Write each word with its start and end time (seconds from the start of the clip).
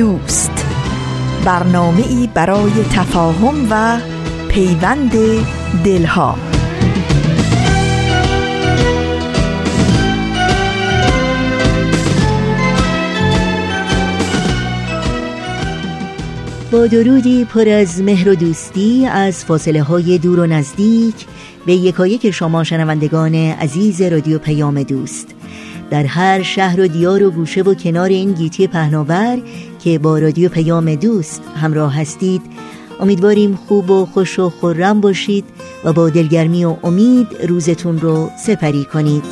دوست. 0.00 0.66
برنامه 1.44 2.08
ای 2.08 2.28
برای 2.34 2.72
تفاهم 2.92 3.66
و 3.70 4.00
پیوند 4.48 5.12
دلها. 5.84 6.38
با 16.72 16.86
درودی 16.86 17.44
پر 17.44 17.68
از 17.68 18.02
مهر 18.02 18.28
و 18.28 18.34
دوستی 18.34 19.06
از 19.06 19.44
فاصله 19.44 19.82
های 19.82 20.18
دور 20.18 20.40
و 20.40 20.46
نزدیک 20.46 21.26
به 21.66 21.72
یکایک 21.72 22.30
شما 22.30 22.64
شنوندگان 22.64 23.34
عزیز 23.34 24.02
رادیو 24.02 24.38
پیام 24.38 24.82
دوست. 24.82 25.34
در 25.90 26.04
هر 26.04 26.42
شهر 26.42 26.80
و 26.80 26.86
دیار 26.86 27.22
و 27.22 27.30
گوشه 27.30 27.62
و 27.62 27.74
کنار 27.74 28.08
این 28.08 28.32
گیتی 28.32 28.66
پهناور 28.66 29.38
که 29.84 29.98
با 29.98 30.18
رادیو 30.18 30.48
پیام 30.48 30.94
دوست 30.94 31.42
همراه 31.56 32.00
هستید. 32.00 32.42
امیدواریم 33.00 33.54
خوب 33.54 33.90
و 33.90 34.06
خوش 34.06 34.38
و 34.38 34.50
خورم 34.50 35.00
باشید 35.00 35.44
و 35.84 35.92
با 35.92 36.10
دلگرمی 36.10 36.64
و 36.64 36.76
امید 36.82 37.26
روزتون 37.48 38.00
رو 38.00 38.30
سپری 38.46 38.84
کنید. 38.84 39.24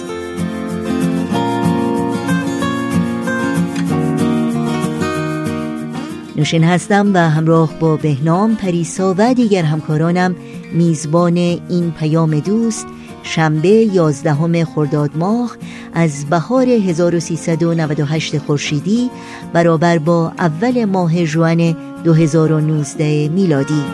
نوشین 6.36 6.64
هستم 6.64 7.10
و 7.14 7.18
همراه 7.18 7.78
با 7.80 7.96
بهنام 7.96 8.56
پریسا 8.56 9.14
و 9.18 9.34
دیگر 9.34 9.62
همکارانم 9.62 10.36
میزبان 10.72 11.36
این 11.36 11.92
پیام 11.98 12.40
دوست 12.40 12.86
شنبه 13.22 13.68
11 13.68 14.64
خرداد 14.64 15.16
ماه 15.16 15.56
از 15.94 16.26
بهار 16.30 16.68
1398 16.68 18.38
خورشیدی 18.38 19.10
برابر 19.52 19.98
با 19.98 20.32
اول 20.38 20.84
ماه 20.84 21.24
جوان 21.24 21.76
2019 22.04 23.28
میلادی. 23.28 23.84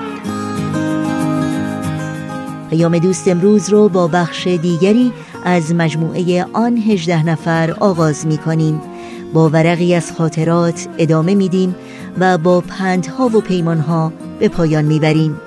پیام 2.71 2.99
دوست 2.99 3.29
امروز 3.29 3.71
رو 3.71 3.89
با 3.89 4.07
بخش 4.07 4.47
دیگری 4.47 5.13
از 5.45 5.75
مجموعه 5.75 6.47
آن 6.53 6.77
18 6.77 7.27
نفر 7.27 7.71
آغاز 7.81 8.27
می 8.27 8.39
کنیم 8.39 8.81
با 9.33 9.49
ورقی 9.49 9.95
از 9.95 10.13
خاطرات 10.13 10.89
ادامه 10.99 11.35
میدیم 11.35 11.75
و 12.19 12.39
با 12.39 12.61
پندها 12.61 13.27
و 13.27 13.41
پیمانها 13.41 14.13
به 14.39 14.49
پایان 14.49 14.85
می‌بریم. 14.85 15.41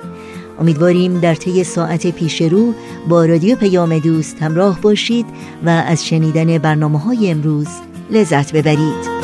امیدواریم 0.59 1.19
در 1.19 1.35
طی 1.35 1.63
ساعت 1.63 2.07
پیش 2.07 2.41
رو 2.41 2.73
با 3.09 3.25
رادیو 3.25 3.55
پیام 3.55 3.99
دوست 3.99 4.41
همراه 4.41 4.81
باشید 4.81 5.25
و 5.65 5.69
از 5.69 6.05
شنیدن 6.07 6.57
برنامه 6.57 6.99
های 6.99 7.31
امروز 7.31 7.67
لذت 8.11 8.53
ببرید. 8.53 9.17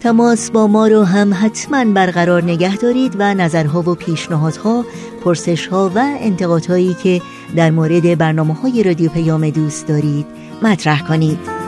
تماس 0.00 0.50
با 0.50 0.66
ما 0.66 0.86
رو 0.86 1.02
هم 1.02 1.34
حتما 1.34 1.84
برقرار 1.84 2.42
نگه 2.42 2.76
دارید 2.76 3.16
و 3.18 3.34
نظرها 3.34 3.82
و 3.82 3.94
پیشنهادها 3.94 4.84
پرسشها 5.24 5.90
و 5.94 5.98
انتقادهایی 6.20 6.94
که 6.94 7.22
در 7.56 7.70
مورد 7.70 8.18
برنامه 8.18 8.54
های 8.54 8.82
رادیو 8.82 9.10
پیام 9.10 9.50
دوست 9.50 9.86
دارید 9.86 10.26
مطرح 10.62 11.08
کنید. 11.08 11.61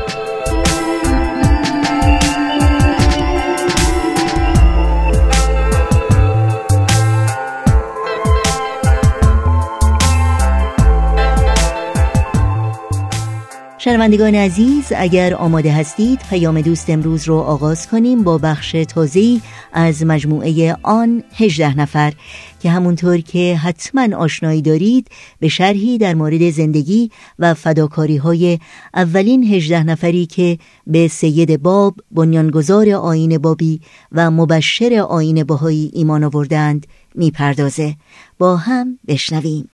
شنوندگان 13.83 14.35
عزیز 14.35 14.93
اگر 14.95 15.33
آماده 15.33 15.71
هستید 15.73 16.19
پیام 16.29 16.61
دوست 16.61 16.89
امروز 16.89 17.27
رو 17.27 17.35
آغاز 17.35 17.87
کنیم 17.87 18.23
با 18.23 18.37
بخش 18.37 18.71
تازه‌ای 18.71 19.41
از 19.73 20.05
مجموعه 20.05 20.75
آن 20.83 21.23
18 21.35 21.77
نفر 21.79 22.13
که 22.59 22.69
همونطور 22.69 23.17
که 23.17 23.55
حتما 23.55 24.17
آشنایی 24.17 24.61
دارید 24.61 25.07
به 25.39 25.47
شرحی 25.47 25.97
در 25.97 26.13
مورد 26.13 26.49
زندگی 26.49 27.11
و 27.39 27.53
فداکاری 27.53 28.17
های 28.17 28.59
اولین 28.93 29.43
18 29.43 29.83
نفری 29.83 30.25
که 30.25 30.57
به 30.87 31.07
سید 31.07 31.61
باب 31.61 31.95
بنیانگذار 32.11 32.89
آین 32.89 33.37
بابی 33.37 33.81
و 34.11 34.31
مبشر 34.31 35.05
آین 35.09 35.43
باهایی 35.43 35.91
ایمان 35.93 36.23
آوردند 36.23 36.87
می‌پردازه. 37.15 37.95
با 38.37 38.57
هم 38.57 38.99
بشنویم. 39.07 39.69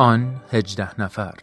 آن 0.00 0.34
هجده 0.52 1.00
نفر. 1.00 1.34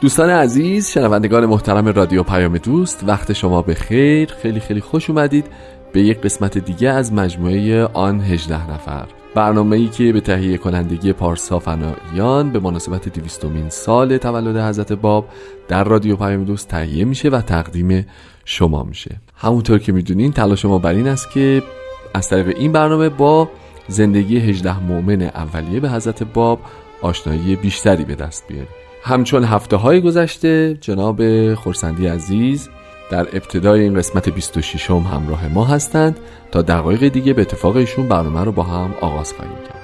دوستان 0.00 0.30
عزیز 0.30 0.90
شنوندگان 0.90 1.46
محترم 1.46 1.88
رادیو 1.88 2.22
پیام 2.22 2.58
دوست 2.58 3.04
وقت 3.06 3.32
شما 3.32 3.62
به 3.62 3.74
خیر. 3.74 4.32
خیلی 4.42 4.60
خیلی 4.60 4.80
خوش 4.80 5.10
اومدید. 5.10 5.46
به 5.92 6.00
یک 6.00 6.20
قسمت 6.20 6.58
دیگه 6.58 6.88
از 6.88 7.12
مجموعه 7.12 7.84
آن 7.84 8.20
18 8.20 8.70
نفر. 8.70 9.06
برنامه 9.34 9.76
ای 9.76 9.88
که 9.88 10.12
به 10.12 10.20
تهیه 10.20 10.58
کنندگی 10.58 11.12
پارسا 11.12 11.58
فناییان 11.58 12.50
به 12.50 12.60
مناسبت 12.60 13.08
دویستمین 13.08 13.68
سال 13.68 14.16
تولد 14.16 14.56
حضرت 14.56 14.92
باب 14.92 15.28
در 15.68 15.84
رادیو 15.84 16.16
پیام 16.16 16.44
دوست 16.44 16.68
تهیه 16.68 17.04
میشه 17.04 17.28
و 17.28 17.40
تقدیم 17.40 18.06
شما 18.44 18.82
میشه. 18.82 19.20
همونطور 19.36 19.78
که 19.78 19.92
می‌دونین 19.92 20.32
تلاش 20.32 20.64
ما 20.64 20.78
بر 20.78 20.92
این 20.92 21.08
است 21.08 21.30
که 21.30 21.62
از 22.14 22.28
طریق 22.28 22.56
این 22.56 22.72
برنامه 22.72 23.08
با 23.08 23.48
زندگی 23.88 24.38
18 24.38 24.80
مؤمن 24.80 25.22
اولیه 25.22 25.80
به 25.80 25.90
حضرت 25.90 26.22
باب 26.22 26.60
آشنایی 27.02 27.56
بیشتری 27.56 28.04
به 28.04 28.14
دست 28.14 28.48
بیاریم. 28.48 28.68
همچون 29.02 29.44
هفته 29.44 29.76
های 29.76 30.00
گذشته 30.00 30.78
جناب 30.80 31.54
خورسندی 31.54 32.06
عزیز 32.06 32.68
در 33.10 33.20
ابتدای 33.20 33.80
این 33.80 33.94
قسمت 33.94 34.28
26 34.28 34.90
هم 34.90 34.96
همراه 34.96 35.48
ما 35.48 35.64
هستند 35.64 36.18
تا 36.52 36.62
دقایق 36.62 37.08
دیگه 37.08 37.32
به 37.32 37.42
اتفاق 37.42 37.76
ایشون 37.76 38.08
برنامه 38.08 38.44
رو 38.44 38.52
با 38.52 38.62
هم 38.62 38.94
آغاز 39.00 39.32
خواهیم 39.32 39.56
کرد. 39.68 39.79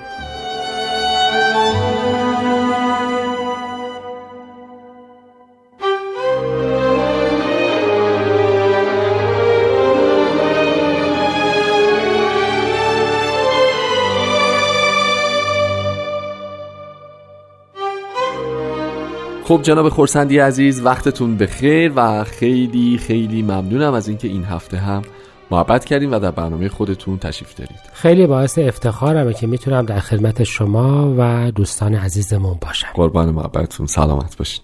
خب 19.46 19.60
جناب 19.62 19.88
خورسندی 19.88 20.38
عزیز 20.38 20.80
وقتتون 20.80 21.36
بخیر 21.36 21.92
و 21.96 22.24
خیلی 22.24 22.98
خیلی 22.98 23.42
ممنونم 23.42 23.94
از 23.94 24.08
اینکه 24.08 24.28
این 24.28 24.44
هفته 24.44 24.76
هم 24.76 25.02
محبت 25.50 25.84
کردیم 25.84 26.12
و 26.12 26.18
در 26.18 26.30
برنامه 26.30 26.68
خودتون 26.68 27.18
تشریف 27.18 27.54
دارید. 27.54 27.76
خیلی 27.92 28.26
باعث 28.26 28.58
افتخارمه 28.58 29.34
که 29.34 29.46
می‌تونم 29.46 29.86
در 29.86 29.98
خدمت 29.98 30.44
شما 30.44 31.14
و 31.18 31.50
دوستان 31.50 31.94
عزیزمون 31.94 32.58
باشم. 32.60 32.88
قربان 32.94 33.30
محبتتون 33.30 33.86
سلامت 33.86 34.36
باشید 34.36 34.62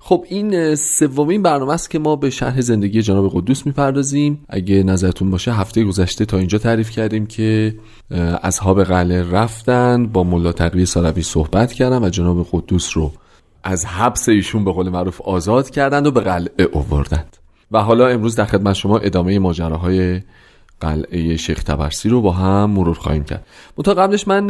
خب 0.00 0.24
این 0.28 0.74
سومین 0.74 1.42
برنامه 1.42 1.72
است 1.72 1.90
که 1.90 1.98
ما 1.98 2.16
به 2.16 2.30
شرح 2.30 2.60
زندگی 2.60 3.02
جناب 3.02 3.30
قدوس 3.34 3.66
می‌پردازیم. 3.66 4.44
اگه 4.48 4.82
نظرتون 4.82 5.30
باشه 5.30 5.52
هفته 5.52 5.84
گذشته 5.84 6.24
تا 6.24 6.38
اینجا 6.38 6.58
تعریف 6.58 6.90
کردیم 6.90 7.26
که 7.26 7.74
اصحاب 8.42 8.84
قلعه 8.84 9.30
رفتن 9.30 10.06
با 10.06 10.24
ملا 10.24 10.52
تقوی 10.52 10.86
سالوی 10.86 11.22
صحبت 11.22 11.72
کردن 11.72 12.04
و 12.04 12.08
جناب 12.08 12.46
قدوس 12.52 12.96
رو 12.96 13.12
از 13.68 13.86
حبس 13.86 14.28
ایشون 14.28 14.64
به 14.64 14.72
قول 14.72 14.88
معروف 14.88 15.20
آزاد 15.20 15.70
کردند 15.70 16.06
و 16.06 16.10
به 16.10 16.20
قلعه 16.20 16.68
اووردند 16.72 17.36
و 17.72 17.82
حالا 17.82 18.08
امروز 18.08 18.36
در 18.36 18.44
خدمت 18.44 18.74
شما 18.74 18.98
ادامه 18.98 19.38
ماجراهای 19.38 20.20
قلعه 20.80 21.36
شیخ 21.36 21.62
تبرسی 21.62 22.08
رو 22.08 22.20
با 22.20 22.32
هم 22.32 22.70
مرور 22.70 22.94
خواهیم 22.94 23.24
کرد. 23.24 23.46
منتها 23.78 23.94
قبلش 23.94 24.28
من 24.28 24.48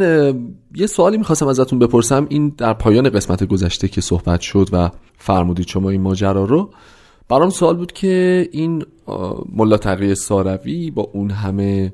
یه 0.75 0.87
سوالی 0.87 1.17
می‌خواستم 1.17 1.47
ازتون 1.47 1.79
بپرسم. 1.79 2.25
این 2.29 2.53
در 2.57 2.73
پایان 2.73 3.09
قسمت 3.09 3.43
گذشته 3.43 3.87
که 3.87 4.01
صحبت 4.01 4.41
شد 4.41 4.69
و 4.71 4.89
فرمودید 5.17 5.67
شما 5.67 5.89
این 5.89 6.01
ماجرا 6.01 6.45
رو 6.45 6.69
برام 7.29 7.49
سوال 7.49 7.75
بود 7.75 7.91
که 7.91 8.47
این 8.51 8.85
ملا 9.53 9.77
تقی 9.77 10.15
ساروی 10.15 10.91
با 10.91 11.09
اون 11.13 11.31
همه 11.31 11.93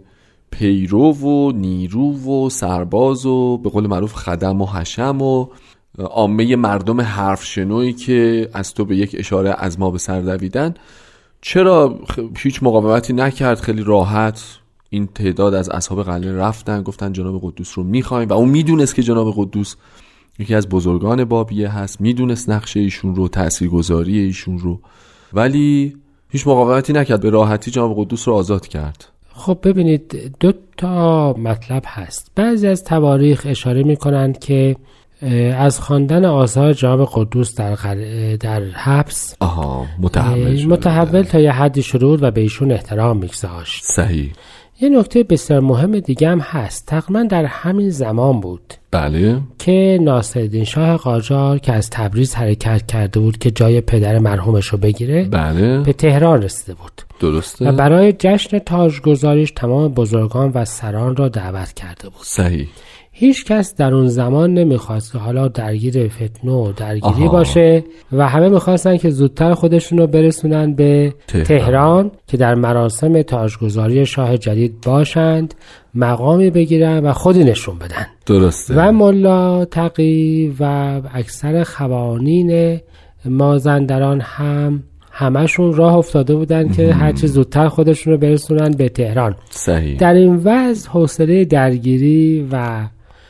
پیرو 0.51 1.13
و 1.13 1.51
نیرو 1.51 2.13
و 2.13 2.50
سرباز 2.50 3.25
و 3.25 3.57
به 3.57 3.69
قول 3.69 3.88
معروف 3.88 4.13
خدم 4.13 4.62
و 4.62 4.66
حشم 4.66 5.22
و 5.22 5.48
عامه 5.97 6.56
مردم 6.56 7.01
حرف 7.01 7.44
شنوی 7.44 7.94
که 7.94 8.50
از 8.53 8.74
تو 8.74 8.86
به 8.86 8.97
یک 8.97 9.15
اشاره 9.19 9.56
از 9.57 9.80
ما 9.80 9.92
به 9.92 9.97
سر 9.97 10.21
دویدن. 10.21 10.74
چرا 11.42 12.00
هیچ 12.38 12.63
مقاومتی 12.63 13.13
نکرد؟ 13.13 13.59
خیلی 13.59 13.83
راحت 13.83 14.44
این 14.89 15.07
تعداد 15.07 15.53
از 15.53 15.69
اصحاب 15.69 16.03
قلعه 16.03 16.33
رفتن 16.33 16.83
گفتن 16.83 17.13
جناب 17.13 17.39
قدوس 17.44 17.77
رو 17.77 17.83
می‌خوایم 17.83 18.30
و 18.30 18.33
اون 18.33 18.50
می‌دونست 18.50 18.95
که 18.95 19.03
جناب 19.03 19.33
قدوس 19.38 19.75
یکی 20.39 20.56
از 20.56 20.69
بزرگان 20.69 21.25
بابیه 21.25 21.69
هست 21.69 22.01
می‌دونست 22.01 22.50
نقشه 22.50 22.80
ایشون 22.80 23.15
رو 23.15 23.27
تاثیرگذاری 23.27 24.19
ایشون 24.19 24.59
رو. 24.59 24.80
ولی 25.33 25.95
هیچ 26.30 26.48
مقاومتی 26.48 26.94
نکرد. 26.94 27.21
به 27.21 27.30
راحتی 27.30 27.71
جناب 27.71 27.95
قدوس 27.98 28.27
رو 28.27 28.33
آزاد 28.33 28.68
کرد. 28.68 29.06
خب 29.33 29.57
ببینید 29.63 30.36
دو 30.39 30.53
تا 30.77 31.33
مطلب 31.33 31.83
هست. 31.86 32.31
بعضی 32.36 32.68
از 32.68 32.83
تواریخ 32.83 33.48
اشاره 33.50 33.83
می‌کنند 33.83 34.39
که 34.39 34.75
از 35.57 35.79
خواندن 35.79 36.25
آثار 36.25 36.73
جناب 36.73 37.09
قدوس 37.13 37.56
در, 37.56 37.75
در 38.35 38.63
حبس. 38.63 39.35
آها 39.39 39.85
متحول 40.00 40.65
متحول 40.65 41.21
تا 41.21 41.39
یه 41.39 41.51
حدی 41.51 41.83
شروع 41.83 42.19
و 42.21 42.31
به 42.31 42.41
ایشون 42.41 42.71
احترام 42.71 43.17
میگذاشت. 43.17 43.83
صحیح. 43.83 44.31
یه 44.81 44.89
نکته 44.89 45.23
بسیار 45.23 45.59
مهم 45.59 46.00
دیگه 46.00 46.29
هم 46.29 46.39
هست. 46.39 46.85
تقریبا 46.85 47.23
در 47.23 47.45
همین 47.45 47.89
زمان 47.89 48.39
بود. 48.39 48.73
بله. 48.91 49.41
که 49.59 50.00
ناصرالدین 50.01 50.63
شاه 50.63 50.97
قاجار 50.97 51.59
که 51.59 51.73
از 51.73 51.89
تبریز 51.89 52.35
حرکت 52.35 52.88
کرده 52.88 53.19
بود 53.19 53.38
که 53.38 53.51
جای 53.51 53.81
پدر 53.81 54.19
مرحومش 54.19 54.67
رو 54.67 54.77
بگیره 54.77 55.23
بله. 55.23 55.79
به 55.79 55.94
تهران 55.94 56.41
رسیده 56.41 56.73
بود. 56.73 57.01
درسته. 57.19 57.69
و 57.69 57.71
برای 57.71 58.13
جشن 58.19 58.59
تاجگذاریش 58.59 59.51
تمام 59.51 59.88
بزرگان 59.88 60.51
و 60.56 60.65
سران 60.65 61.15
را 61.15 61.29
دعوت 61.29 61.73
کرده 61.73 62.09
بود. 62.09 62.23
صحیح. 62.23 62.67
هیچ 63.17 63.45
کس 63.45 63.75
در 63.75 63.94
اون 63.94 64.07
زمان 64.07 64.53
نمی‌خواست 64.53 65.12
که 65.12 65.17
حالا 65.17 65.47
درگیر 65.47 66.07
فتنه 66.07 66.51
و 66.51 66.71
درگیری 66.71 67.27
باشه 67.27 67.83
و 68.12 68.27
همه 68.29 68.50
می‌خواستن 68.50 68.97
که 68.97 69.09
زودتر 69.09 69.53
خودشون 69.53 69.97
رو 69.97 70.07
برسونن 70.07 70.73
به 70.73 71.13
تهران. 71.27 71.45
تهران 71.45 72.12
که 72.27 72.38
در 72.38 72.56
مراسم 72.56 73.21
تاجگذاری 73.21 74.06
شاه 74.06 74.38
جدید 74.38 74.81
باشند 74.85 75.53
مقامی 75.94 76.50
بگیرن 76.50 77.06
و 77.06 77.13
خودی 77.13 77.44
نشون 77.44 77.77
بدن. 77.77 78.07
درسته. 78.25 78.73
و 78.77 78.91
ملا 78.91 79.65
تقی 79.65 80.56
و 80.59 80.63
اکثر 81.13 81.63
خوانین 81.63 82.79
مازندران 83.25 84.21
هم 84.21 84.83
همشون 85.12 85.73
راه 85.73 85.95
افتاده 85.95 86.35
بودن 86.35 86.69
که 86.69 86.94
هرچی 86.94 87.27
زودتر 87.27 87.67
خودشون 87.67 88.13
رو 88.13 88.19
برسونن 88.19 88.71
به 88.71 88.89
تهران. 88.89 89.35
صحیح. 89.50 89.97
در 89.97 90.13
این 90.13 90.35
وضع 90.35 90.89
حوصله 90.89 91.45
درگیری 91.45 92.47
و 92.51 92.85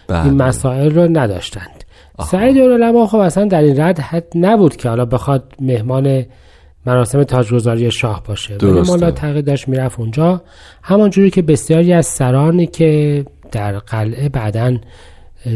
بله. 0.08 0.26
این 0.26 0.34
مسائل 0.34 0.96
رو 0.96 1.08
نداشتند. 1.18 1.84
سعید 2.20 2.58
العلماء 2.58 3.06
خب 3.06 3.18
اصلا 3.18 3.46
در 3.46 3.62
این 3.62 3.82
رد 3.82 4.00
حد 4.00 4.28
نبود 4.36 4.76
که 4.76 4.90
حالا 4.90 5.06
بخواد 5.06 5.54
مهمان 5.60 6.26
مراسم 6.86 7.24
تاجگذاری 7.24 7.92
شاه 7.92 8.24
باشه. 8.28 8.58
ولی 8.62 8.82
مولا 8.82 9.12
تقی 9.12 9.42
داشت 9.42 9.68
می‌رفت 9.68 10.00
اونجا. 10.00 10.42
همانجوری 10.84 11.30
که 11.30 11.42
بسیاری 11.42 11.94
از 11.94 12.06
سرانی 12.06 12.68
که 12.68 13.26
در 13.52 13.78
قلعه 13.78 14.30
بعدا 14.30 14.78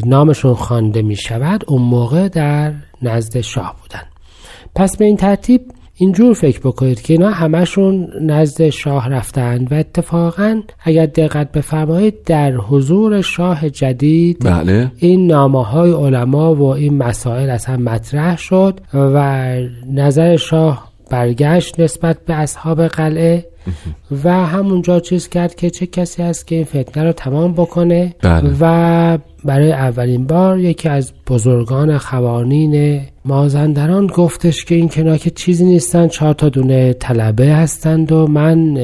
نامشون 0.06 0.54
خوانده 0.54 1.02
می 1.02 1.16
شود 1.16 1.64
اون 1.68 1.82
موقع 1.82 2.28
در 2.28 2.74
نزد 3.02 3.42
شاه 3.42 3.76
بودن. 3.82 4.04
پس 4.76 4.98
به 4.98 5.06
این 5.06 5.18
ترتیب 5.18 5.62
اینجور 6.02 6.34
فکر 6.34 6.60
بکنید 6.60 7.02
که 7.02 7.14
اینا 7.14 7.30
همشون 7.30 8.08
نزد 8.22 8.70
شاه 8.70 9.10
رفتند 9.10 9.72
و 9.72 9.76
اتفاقا 9.76 10.62
اگر 10.84 11.06
دقت 11.06 11.52
بفرمایید 11.52 12.24
در 12.24 12.52
حضور 12.52 13.22
شاه 13.22 13.70
جدید 13.70 14.46
بله. 14.46 14.92
این 14.98 15.28
نامه 15.28 15.66
های 15.66 15.92
علما 15.92 16.56
و 16.56 16.64
این 16.64 16.98
مسائل 16.98 17.50
از 17.50 17.66
هم 17.66 17.82
مطرح 17.82 18.38
شد 18.38 18.80
و 18.94 19.56
نظر 19.94 20.36
شاه 20.36 20.90
برگشت 21.10 21.80
نسبت 21.80 22.18
به 22.26 22.34
اصحاب 22.34 22.88
قلعه 22.88 23.46
و 24.24 24.46
همونجا 24.46 25.00
چیز 25.00 25.30
کرد 25.30 25.56
که 25.56 25.70
چه 25.70 25.86
کسی 25.86 26.24
هست 26.24 26.48
که 26.48 26.56
این 26.56 26.66
فتنه 26.66 27.04
رو 27.04 27.12
تمام 27.12 27.54
بکنه 27.54 28.16
بله. 28.22 28.56
و 28.60 29.18
برای 29.46 29.72
اولین 29.72 30.28
بار 30.28 30.60
یکی 30.60 30.90
از 30.90 31.14
بزرگان 31.28 31.98
خوانین 31.98 33.02
مازندران 33.26 34.08
گفتش 34.08 34.66
که 34.66 34.76
این 34.76 34.90
کنا 34.90 35.18
که 35.18 35.30
چیزی 35.30 35.66
نیستن 35.66 36.08
چهار 36.08 36.34
تا 36.34 36.50
دونه 36.50 36.94
طلبه 36.94 37.54
هستند 37.54 38.12
و 38.12 38.28
من 38.28 38.78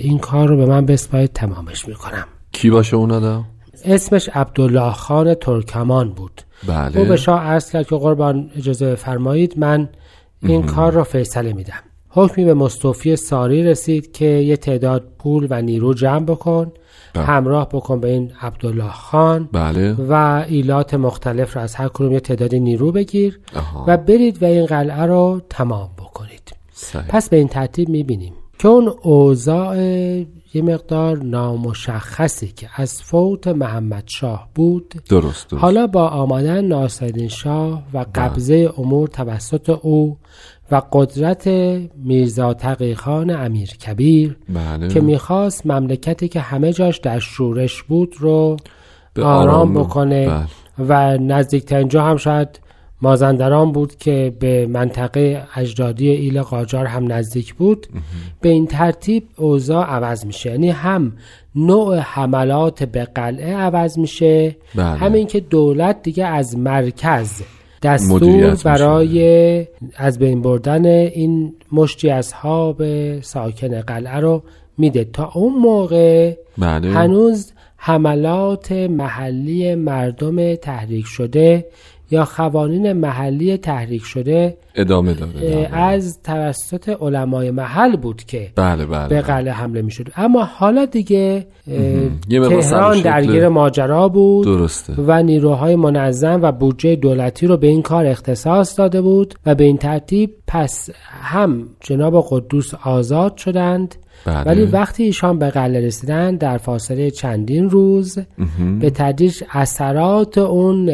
این 0.00 0.18
کار 0.18 0.48
رو 0.48 0.56
به 0.56 0.66
من 0.66 0.86
بسپاید 0.86 1.32
تمامش 1.32 1.88
می‌کنم. 1.88 2.24
کی 2.52 2.70
باشه 2.70 2.96
اون 2.96 3.10
آدم؟ 3.10 3.44
اسمش 3.84 4.28
عبدالله 4.34 4.92
خان 4.92 5.34
ترکمان 5.34 6.08
بود. 6.10 6.42
بله. 6.68 6.98
او 6.98 7.04
به 7.04 7.16
شاه 7.16 7.40
عرض 7.40 7.70
کرد 7.70 7.88
که 7.88 7.96
قربان 7.96 8.50
اجازه 8.56 8.94
فرمایید 8.94 9.58
من 9.58 9.88
این 10.42 10.62
کار 10.62 10.92
را 10.92 11.04
فیصله 11.04 11.52
میدم. 11.52 11.82
حکمی 12.14 12.44
به 12.44 12.54
مصطفی 12.54 13.16
ساری 13.16 13.62
رسید 13.62 14.12
که 14.12 14.24
یه 14.24 14.56
تعداد 14.56 15.04
پول 15.18 15.46
و 15.50 15.62
نیرو 15.62 15.94
جمع 15.94 16.24
بکن 16.24 16.72
بله. 17.14 17.24
همراه 17.24 17.68
بکن 17.68 18.00
به 18.00 18.08
این 18.08 18.32
عبدالله 18.40 18.90
خان 18.90 19.48
بله 19.52 19.92
و 20.08 20.44
ایلات 20.48 20.94
مختلف 20.94 21.56
را 21.56 21.62
از 21.62 21.74
هر 21.74 21.88
کدوم 21.88 22.12
یه 22.12 22.20
تعدادی 22.20 22.60
نیرو 22.60 22.92
بگیر 22.92 23.40
آها. 23.56 23.84
و 23.88 23.96
برید 23.96 24.42
و 24.42 24.46
این 24.46 24.66
قلعه 24.66 25.02
رو 25.02 25.40
تمام 25.50 25.90
بکنید 25.98 26.52
صحیح. 26.72 27.06
پس 27.06 27.28
به 27.28 27.36
این 27.36 27.48
ترتیب 27.48 27.88
می‌بینیم 27.88 28.32
که 28.58 28.68
اون 28.68 28.94
اوضاع 29.02 29.76
یه 30.54 30.62
مقدار 30.62 31.18
نامشخصی 31.18 32.48
که 32.48 32.68
از 32.76 33.02
فوت 33.02 33.48
محمد 33.48 34.04
شاه 34.06 34.48
بود 34.54 34.94
درست, 35.08 35.48
درست. 35.48 35.62
حالا 35.62 35.86
با 35.86 36.08
آمدن 36.08 36.64
ناصرالدین 36.64 37.28
شاه 37.28 37.82
و 37.94 38.06
قبضه 38.14 38.72
امور 38.78 39.08
توسط 39.08 39.70
او 39.70 40.16
و 40.72 40.82
قدرت 40.92 41.46
میرزا 41.96 42.54
تقیخان 42.54 43.30
امیر 43.30 43.68
کبیر 43.68 44.36
بله. 44.48 44.88
که 44.88 45.00
می‌خواست 45.00 45.66
مملکتی 45.66 46.28
که 46.28 46.40
همه 46.40 46.72
جاش 46.72 46.98
در 46.98 47.18
شورش 47.18 47.82
بود 47.82 48.14
رو 48.18 48.56
به 49.14 49.24
آرام, 49.24 49.48
آرام 49.48 49.74
بکنه 49.74 50.26
بله. 50.26 50.46
و 50.88 51.18
نزدیکترین 51.18 51.88
جا 51.88 52.04
هم 52.04 52.16
شاید 52.16 52.60
مازندران 53.02 53.72
بود 53.72 53.96
که 53.96 54.32
به 54.40 54.66
منطقه 54.66 55.42
اجدادی 55.56 56.10
ایل 56.10 56.42
قاجار 56.42 56.86
هم 56.86 57.12
نزدیک 57.12 57.54
بود 57.54 57.86
به 58.40 58.48
این 58.48 58.66
ترتیب 58.66 59.24
اوضاع 59.36 59.86
عوض 59.86 60.26
میشه 60.26 60.50
یعنی 60.50 60.70
هم 60.70 61.12
نوع 61.54 61.98
حملات 61.98 62.84
به 62.84 63.04
قلعه 63.04 63.56
عوض 63.56 63.98
میشه 63.98 64.56
بله. 64.74 64.84
همین 64.84 65.26
که 65.26 65.40
دولت 65.40 66.02
دیگه 66.02 66.26
از 66.26 66.58
مرکز 66.58 67.42
دستور 67.82 68.54
برای 68.64 69.66
از 69.96 70.18
بین 70.18 70.42
بردن 70.42 70.86
این 70.86 71.54
مشتی 71.72 72.10
اصحاب 72.10 72.82
ساکن 73.20 73.80
قلعه 73.80 74.16
رو 74.16 74.42
میده 74.78 75.04
تا 75.04 75.30
اون 75.34 75.54
موقع 75.54 76.36
بله. 76.58 76.88
هنوز 76.88 77.52
حملات 77.76 78.72
محلی 78.72 79.74
مردم 79.74 80.54
تحریک 80.54 81.06
شده 81.06 81.66
یا 82.10 82.24
قوانین 82.24 82.92
محلی 82.92 83.56
تحریک 83.56 84.04
شده 84.04 84.56
ادامه 84.74 85.14
داره 85.14 85.68
از 85.72 86.22
توسط 86.22 86.88
علمای 86.88 87.50
محل 87.50 87.96
بود 87.96 88.24
که 88.24 88.50
بله 88.56 88.86
بله 88.86 89.08
به 89.08 89.20
قلعه 89.20 89.52
حمله 89.52 89.82
می 89.82 89.90
شد 89.90 90.08
اما 90.16 90.44
حالا 90.44 90.84
دیگه 90.84 91.46
تهران 92.30 93.00
درگیر 93.00 93.48
ماجرا 93.48 94.08
بود 94.08 94.44
درسته. 94.44 94.92
و 95.06 95.22
نیروهای 95.22 95.76
منظم 95.76 96.42
و 96.42 96.52
بودجه 96.52 96.96
دولتی 96.96 97.46
رو 97.46 97.56
به 97.56 97.66
این 97.66 97.82
کار 97.82 98.06
اختصاص 98.06 98.78
داده 98.78 99.00
بود 99.00 99.34
و 99.46 99.54
به 99.54 99.64
این 99.64 99.76
ترتیب 99.76 100.30
پس 100.46 100.90
هم 101.22 101.68
جناب 101.80 102.26
قدوس 102.30 102.74
آزاد 102.74 103.36
شدند. 103.36 103.94
بله. 104.24 104.42
ولی 104.42 104.64
وقتی 104.64 105.02
ایشان 105.02 105.38
به 105.38 105.50
قلعه 105.50 105.86
رسیدن 105.86 106.36
در 106.36 106.58
فاصله 106.58 107.10
چندین 107.10 107.70
روز 107.70 108.18
به 108.80 108.90
تدریج 108.90 109.42
اثرات 109.50 110.38
اون 110.38 110.86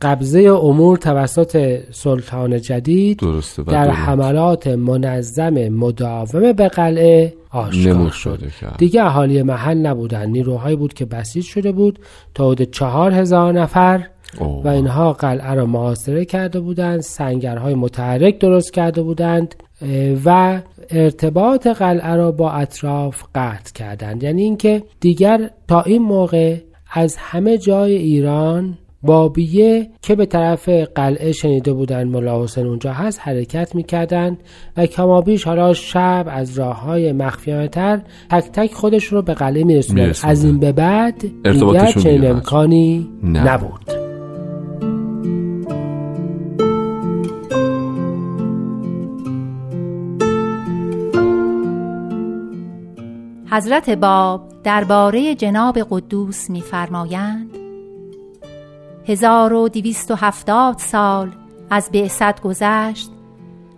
قبضه 0.00 0.40
امور 0.40 0.96
توسط 0.96 1.80
سلطان 1.90 2.60
جدید 2.60 3.09
درسته 3.14 3.62
در 3.62 3.90
حملات 3.90 4.66
منظم 4.66 5.68
مداوم 5.68 6.52
به 6.52 6.68
قلعه 6.68 7.34
آشکار 7.50 8.10
شد. 8.10 8.40
دیگه 8.78 9.04
اهالی 9.04 9.42
محل 9.42 9.78
نبودن 9.78 10.30
نیروهایی 10.30 10.76
بود 10.76 10.94
که 10.94 11.04
بسیج 11.04 11.44
شده 11.44 11.72
بود 11.72 11.98
تا 12.34 12.50
حدود 12.50 12.70
چهار 12.70 13.12
هزار 13.12 13.52
نفر 13.52 14.06
و 14.64 14.68
اینها 14.68 15.12
قلعه 15.12 15.54
را 15.54 15.66
محاصره 15.66 16.24
کرده 16.24 16.60
بودند 16.60 17.00
سنگرهای 17.00 17.74
متحرک 17.74 18.38
درست 18.38 18.72
کرده 18.72 19.02
بودند 19.02 19.54
و 20.24 20.60
ارتباط 20.90 21.66
قلعه 21.66 22.14
را 22.14 22.32
با 22.32 22.50
اطراف 22.50 23.24
قطع 23.34 23.72
کردند. 23.74 24.22
یعنی 24.22 24.42
اینکه 24.42 24.82
دیگر 25.00 25.50
تا 25.68 25.82
این 25.82 26.02
موقع 26.02 26.56
از 26.92 27.16
همه 27.18 27.58
جای 27.58 27.94
ایران 27.94 28.78
بابیه 29.02 29.90
که 30.02 30.14
به 30.14 30.26
طرف 30.26 30.68
قلعه 30.68 31.32
شنیده 31.32 31.72
بودن 31.72 32.08
ملا 32.08 32.42
حسین 32.44 32.66
اونجا 32.66 32.92
هست 32.92 33.20
حرکت 33.22 33.74
می‌کردند 33.74 34.38
و 34.76 34.86
کمابیش 34.86 35.44
حالا 35.44 35.72
شب 35.72 36.26
از 36.28 36.58
راه 36.58 36.80
های 36.80 37.12
مخفیانه 37.12 37.68
تر 37.68 38.00
تک 38.30 38.44
تک 38.52 38.72
خودش 38.72 39.04
رو 39.04 39.22
به 39.22 39.34
قلعه 39.34 39.64
میرسوند. 39.64 40.16
از 40.22 40.44
این 40.44 40.58
به 40.58 40.72
بعد 40.72 41.20
دیگر 41.42 41.92
چنین 41.92 42.26
امکانی 42.26 43.08
نبود. 43.24 43.90
حضرت 53.52 53.90
باب 53.90 54.48
درباره 54.64 55.34
جناب 55.34 55.78
قدوس 55.90 56.50
می‌فرمایند 56.50 57.59
1270 59.10 60.78
سال 60.78 61.32
از 61.70 61.90
بعثت 61.92 62.40
گذشت 62.40 63.10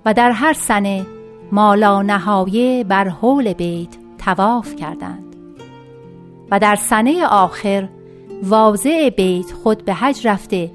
و 0.05 0.15
در 0.15 0.31
هر 0.31 0.53
سنه 0.53 1.07
مالا 1.53 2.03
نهایه 2.03 2.85
بر 2.85 3.09
حول 3.09 3.53
بیت 3.53 3.97
تواف 4.19 4.77
کردند 4.77 5.37
و 6.51 6.59
در 6.59 6.77
سنه 6.77 7.27
آخر 7.27 7.89
واضع 8.43 9.11
بیت 9.11 9.53
خود 9.53 9.85
به 9.85 9.95
حج 9.95 10.27
رفته 10.27 10.71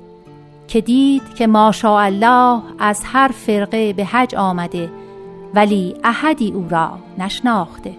که 0.68 0.82
دید 0.82 1.34
که 1.36 1.50
الله 1.56 2.62
از 2.80 3.02
هر 3.06 3.28
فرقه 3.28 3.94
به 3.94 4.06
حج 4.06 4.36
آمده 4.36 4.90
ولی 5.54 5.96
احدی 6.04 6.52
او 6.52 6.68
را 6.70 7.00
نشناخته 7.18 7.94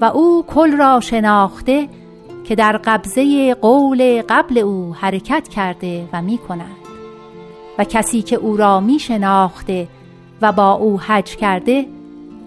و 0.00 0.04
او 0.04 0.44
کل 0.46 0.76
را 0.76 1.00
شناخته 1.00 1.88
که 2.44 2.54
در 2.54 2.80
قبضه 2.84 3.54
قول 3.54 4.22
قبل 4.28 4.58
او 4.58 4.94
حرکت 4.94 5.48
کرده 5.48 6.08
و 6.12 6.22
می 6.22 6.38
کند 6.38 6.76
و 7.78 7.84
کسی 7.84 8.22
که 8.22 8.36
او 8.36 8.56
را 8.56 8.80
می 8.80 8.98
شناخته 8.98 9.88
و 10.42 10.52
با 10.52 10.72
او 10.72 11.00
حج 11.00 11.36
کرده 11.36 11.86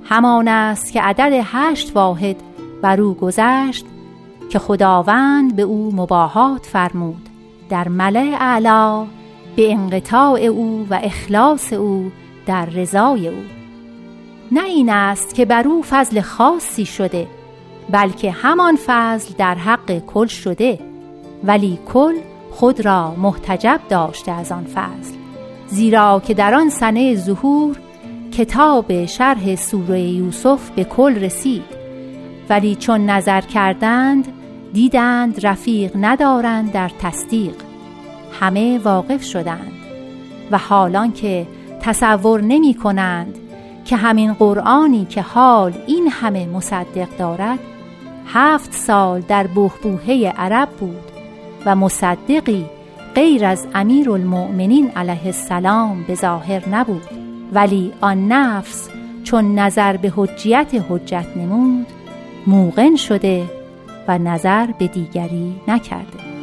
همان 0.03 0.47
است 0.47 0.93
که 0.93 1.01
عدد 1.01 1.41
هشت 1.43 1.95
واحد 1.95 2.35
بر 2.81 3.01
او 3.01 3.13
گذشت 3.13 3.85
که 4.49 4.59
خداوند 4.59 5.55
به 5.55 5.61
او 5.61 5.95
مباهات 5.95 6.65
فرمود. 6.65 7.29
در 7.69 7.87
ملع 7.87 8.37
اعلا 8.39 9.05
به 9.55 9.71
انقطاع 9.71 10.39
او 10.39 10.87
و 10.89 10.99
اخلاص 11.03 11.73
او 11.73 12.11
در 12.45 12.65
رضای 12.65 13.27
او. 13.27 13.43
نه 14.51 14.63
این 14.63 14.89
است 14.89 15.35
که 15.35 15.45
بر 15.45 15.67
او 15.67 15.83
فضل 15.83 16.21
خاصی 16.21 16.85
شده 16.85 17.27
بلکه 17.91 18.31
همان 18.31 18.77
فضل 18.85 19.33
در 19.37 19.55
حق 19.55 19.99
کل 19.99 20.27
شده 20.27 20.79
ولی 21.43 21.79
کل 21.93 22.13
خود 22.51 22.85
را 22.85 23.15
محتجب 23.17 23.79
داشته 23.89 24.31
از 24.31 24.51
آن 24.51 24.63
فضل. 24.63 25.15
زیرا 25.67 26.21
که 26.27 26.33
در 26.33 26.53
آن 26.53 26.69
سنه 26.69 27.15
ظهور 27.15 27.77
کتاب 28.31 29.05
شرح 29.05 29.55
سوره 29.55 30.01
یوسف 30.01 30.69
به 30.69 30.83
کل 30.83 31.15
رسید. 31.15 31.63
ولی 32.49 32.75
چون 32.75 33.05
نظر 33.05 33.41
کردند 33.41 34.27
دیدند 34.73 35.45
رفیق 35.45 35.91
ندارند 35.95 36.71
در 36.71 36.91
تصدیق. 37.01 37.55
همه 38.39 38.79
واقف 38.79 39.23
شدند. 39.23 39.71
و 40.51 40.57
حالان 40.57 41.11
که 41.11 41.47
تصور 41.81 42.41
نمی 42.41 42.73
کنند 42.73 43.37
که 43.85 43.95
همین 43.95 44.33
قرآنی 44.33 45.05
که 45.05 45.21
حال 45.21 45.73
این 45.87 46.07
همه 46.07 46.45
مصدق 46.45 47.17
دارد 47.17 47.59
هفت 48.27 48.73
سال 48.73 49.21
در 49.21 49.47
بهبوهه 49.47 50.33
عرب 50.37 50.69
بود 50.69 51.11
و 51.65 51.75
مصدقی 51.75 52.65
غیر 53.15 53.45
از 53.45 53.67
امیر 53.75 54.11
المؤمنین 54.11 54.91
علیه 54.95 55.25
السلام 55.25 56.03
به 56.03 56.15
ظاهر 56.15 56.69
نبود. 56.69 57.03
ولی 57.53 57.93
آن 58.01 58.27
نفس 58.27 58.89
چون 59.23 59.59
نظر 59.59 59.97
به 59.97 60.13
حجیت 60.15 60.83
حجت 60.89 61.27
نمود 61.35 61.87
موقن 62.47 62.95
شده 62.95 63.45
و 64.07 64.17
نظر 64.17 64.67
به 64.79 64.87
دیگری 64.87 65.55
نکرده. 65.67 66.36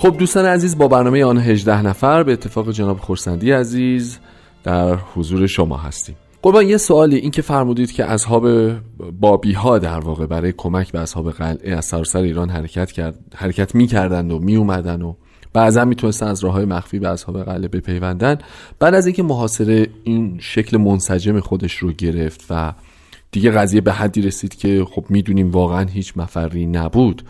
خب 0.00 0.16
دوستان 0.18 0.46
عزیز 0.46 0.78
با 0.78 0.88
برنامه 0.88 1.24
آن 1.24 1.38
18 1.38 1.82
نفر 1.82 2.22
به 2.22 2.32
اتفاق 2.32 2.70
جناب 2.70 2.98
خورسندی 2.98 3.50
عزیز 3.50 4.18
در 4.64 4.94
حضور 4.94 5.46
شما 5.46 5.76
هستیم. 5.76 6.16
قربان 6.42 6.68
یه 6.68 6.76
سوالی 6.76 7.16
این 7.16 7.30
که 7.30 7.42
فرمودید 7.42 7.92
که 7.92 8.04
اصحاب 8.04 8.48
بابی 9.20 9.52
ها 9.52 9.78
در 9.78 9.98
واقع 9.98 10.26
برای 10.26 10.52
کمک 10.56 10.92
به 10.92 11.00
اصحاب 11.00 11.30
قلعه 11.30 11.76
از 11.76 11.84
سراسر 11.84 12.18
ایران 12.18 12.50
حرکت 12.50 12.92
کرد 12.92 13.18
حرکت 13.34 13.74
می‌کردند 13.74 14.32
و 14.32 14.38
می 14.38 14.56
اومدن 14.56 15.02
و 15.02 15.14
بعضا 15.52 15.84
می‌تونستن 15.84 16.26
از 16.26 16.44
راه 16.44 16.52
های 16.52 16.64
مخفی 16.64 16.98
به 16.98 17.08
اصحاب 17.08 17.42
قلعه 17.42 17.68
بپیوندن. 17.68 18.38
بعد 18.78 18.94
از 18.94 19.06
اینکه 19.06 19.22
محاصره 19.22 19.86
این 20.04 20.38
شکل 20.40 20.76
منسجم 20.76 21.40
خودش 21.40 21.76
رو 21.76 21.92
گرفت 21.92 22.44
و 22.50 22.72
دیگه 23.30 23.50
قضیه 23.50 23.80
به 23.80 23.92
حدی 23.92 24.22
رسید 24.22 24.54
که 24.54 24.84
خب 24.90 25.04
می‌دونیم 25.08 25.50
واقعا 25.50 25.84
هیچ 25.84 26.12
مفری 26.16 26.66
نبود 26.66 27.22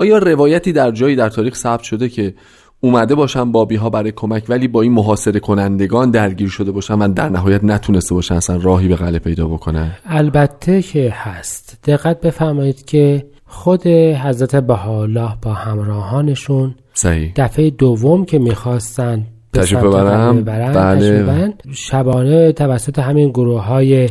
آیا 0.00 0.18
روایتی 0.18 0.72
در 0.72 0.90
جایی 0.90 1.16
در 1.16 1.28
تاریخ 1.28 1.54
ثبت 1.54 1.82
شده 1.82 2.08
که 2.08 2.34
اومده 2.80 3.14
باشن 3.14 3.52
بابی 3.52 3.76
ها 3.76 3.90
برای 3.90 4.12
کمک 4.12 4.44
ولی 4.48 4.68
با 4.68 4.82
این 4.82 4.92
محاصره 4.92 5.40
کنندگان 5.40 6.10
درگیر 6.10 6.48
شده 6.48 6.70
باشن 6.70 6.94
و 6.94 7.08
در 7.08 7.28
نهایت 7.28 7.64
نتونسته 7.64 8.14
باشن 8.14 8.34
اصلا 8.34 8.56
راهی 8.56 8.88
به 8.88 8.96
قلعه 8.96 9.18
پیدا 9.18 9.48
بکنن 9.48 9.90
البته 10.06 10.82
که 10.82 11.10
هست 11.16 11.78
دقت 11.84 12.20
بفرمایید 12.20 12.84
که 12.84 13.26
خود 13.46 13.86
حضرت 13.86 14.56
بهاءالله 14.56 15.30
با 15.42 15.52
همراهانشون 15.52 16.74
صحیح. 16.94 17.32
دفعه 17.36 17.70
دوم 17.70 18.24
که 18.24 18.38
می‌خواستن 18.38 19.26
تشریف 19.52 19.82
ببرم؟ 19.82 20.44
بله 20.44 21.54
شبانه 21.72 22.52
توسط 22.52 22.98
همین 22.98 23.30
گروه 23.30 23.62
های 23.62 24.08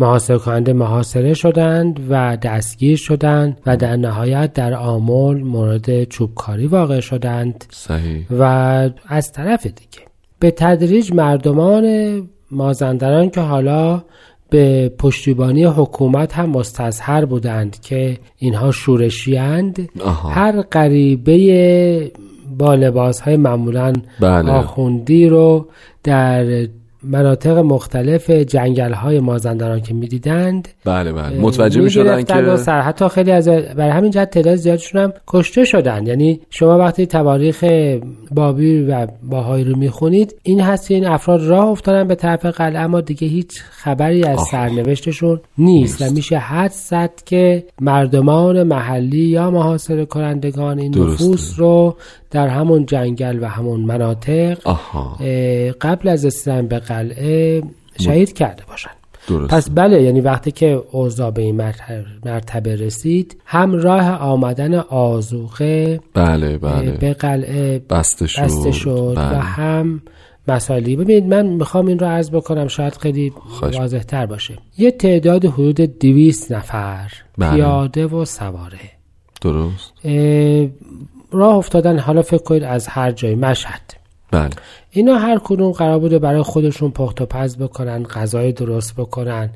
محاصره 0.00 0.38
کننده 0.38 0.72
محاصره 0.72 1.34
شدند 1.34 2.06
و 2.10 2.36
دستگیر 2.42 2.96
شدند 2.96 3.60
و 3.66 3.76
در 3.76 3.96
نهایت 3.96 4.52
در 4.52 4.74
آمول 4.74 5.42
مورد 5.42 6.04
چوبکاری 6.04 6.66
واقع 6.66 7.00
شدند. 7.00 7.64
صحیح. 7.70 8.26
و 8.38 8.42
از 9.06 9.32
طرف 9.32 9.66
دیگه 9.66 10.08
به 10.38 10.50
تدریج 10.50 11.12
مردمان 11.12 12.22
مازندران 12.50 13.30
که 13.30 13.40
حالا 13.40 14.02
به 14.50 14.92
پشتیبانی 14.98 15.64
حکومت 15.64 16.32
هم 16.32 16.50
مستظهر 16.50 17.24
بودند 17.24 17.80
که 17.80 18.18
اینها 18.38 18.70
شورشیاند 18.70 19.88
هر 20.34 20.62
غریبه 20.62 22.12
با 22.56 22.74
لباس 22.74 23.20
های 23.20 23.36
معمولا 23.36 23.92
بله. 24.20 24.50
آخوندی 24.50 25.28
رو 25.28 25.68
در 26.04 26.66
مناطق 27.02 27.58
مختلف 27.58 28.30
جنگل 28.30 28.92
های 28.92 29.20
مازندران 29.20 29.80
که 29.80 29.94
می‌دیدند 29.94 30.68
بله 30.84 31.12
بله. 31.12 31.38
متوجه 31.40 31.80
می 31.80 31.90
شدن 31.90 32.22
که 32.22 32.56
سر 32.56 32.80
حتی 32.80 33.08
خیلی 33.08 33.30
از 33.30 33.48
برای 33.48 33.90
همین 33.90 34.10
جهت 34.10 34.30
تعداد 34.30 34.56
زیادشون 34.56 35.00
هم 35.00 35.12
کشته 35.26 35.64
شدن. 35.64 36.06
یعنی 36.06 36.40
شما 36.50 36.78
وقتی 36.78 37.06
تواریخ 37.06 37.64
بابی 38.30 38.82
و 38.82 39.06
باهایی 39.22 39.64
رو 39.64 39.78
می‌خونید 39.78 40.34
این 40.42 40.60
هست 40.60 40.88
که 40.88 40.94
این 40.94 41.06
افراد 41.06 41.42
راه 41.42 41.66
افتادن 41.66 42.08
به 42.08 42.14
طرف 42.14 42.46
قلعه 42.46 42.80
اما 42.80 43.00
دیگه 43.00 43.28
هیچ 43.28 43.62
خبری 43.70 44.24
از 44.24 44.40
سرنوشتشون 44.50 45.40
نیست, 45.58 46.02
و 46.02 46.04
میشه 46.14 46.38
حد 46.38 46.70
زد 46.70 47.12
که 47.26 47.64
مردمان 47.80 48.62
محلی 48.62 49.18
یا 49.18 49.50
محاصره 49.50 50.04
کنندگان 50.04 50.78
این 50.78 50.98
نفوس 50.98 51.54
رو 51.56 51.96
در 52.30 52.48
همون 52.48 52.86
جنگل 52.86 53.38
و 53.42 53.46
همون 53.46 53.80
مناطق 53.80 54.58
قبل 55.80 56.08
از 56.08 56.24
رسیدن 56.24 56.66
به 56.66 56.80
قلعه 56.88 57.62
شهید 58.00 58.32
کرده 58.32 58.62
باشن. 58.68 58.90
درست. 59.28 59.54
پس 59.54 59.70
بله 59.70 60.02
یعنی 60.02 60.20
وقتی 60.20 60.50
که 60.50 60.82
اوضاع 60.92 61.30
به 61.30 61.42
این 61.42 61.56
مرتبه 62.24 62.76
رسید 62.76 63.40
هم 63.44 63.72
راه 63.72 64.10
آمدن 64.10 64.74
آزوقه 64.74 66.00
بله 66.14 66.58
بله. 66.58 66.90
به 66.90 67.12
قلعه 67.12 67.78
بسته 67.78 68.26
شد, 68.26 68.42
بسته 68.42 68.72
شد 68.72 68.88
و 68.90 69.14
بله. 69.14 69.38
هم 69.38 70.02
مسائلی. 70.48 70.96
ببینید 70.96 71.24
من 71.34 71.46
می‌خوام 71.46 71.86
این 71.86 71.98
رو 71.98 72.06
عرض 72.06 72.30
بکنم 72.30 72.68
شاید 72.68 72.96
خیلی 72.96 73.32
واضح 73.62 73.98
تر 73.98 74.26
باشه. 74.26 74.54
یه 74.78 74.90
تعداد 74.90 75.44
حدود 75.44 75.98
دویست 75.98 76.52
نفر 76.52 77.12
بله. 77.38 77.50
پیاده 77.50 78.06
و 78.06 78.24
سواره. 78.24 78.78
درست. 79.40 79.92
راه 81.30 81.54
افتادن 81.56 81.98
حالا 81.98 82.22
فکر 82.22 82.42
کنید 82.42 82.62
از 82.62 82.86
هر 82.86 83.12
جای 83.12 83.34
مشهد. 83.34 83.97
بله. 84.30 84.50
اینا 84.90 85.14
هر 85.14 85.40
کدوم 85.44 85.72
قرار 85.72 85.98
بوده 85.98 86.18
برای 86.18 86.42
خودشون 86.42 86.90
پخت 86.90 87.20
و 87.20 87.26
پز 87.26 87.56
بکنن 87.56 88.02
غذای 88.02 88.52
درست 88.52 88.94
بکنن. 88.96 89.50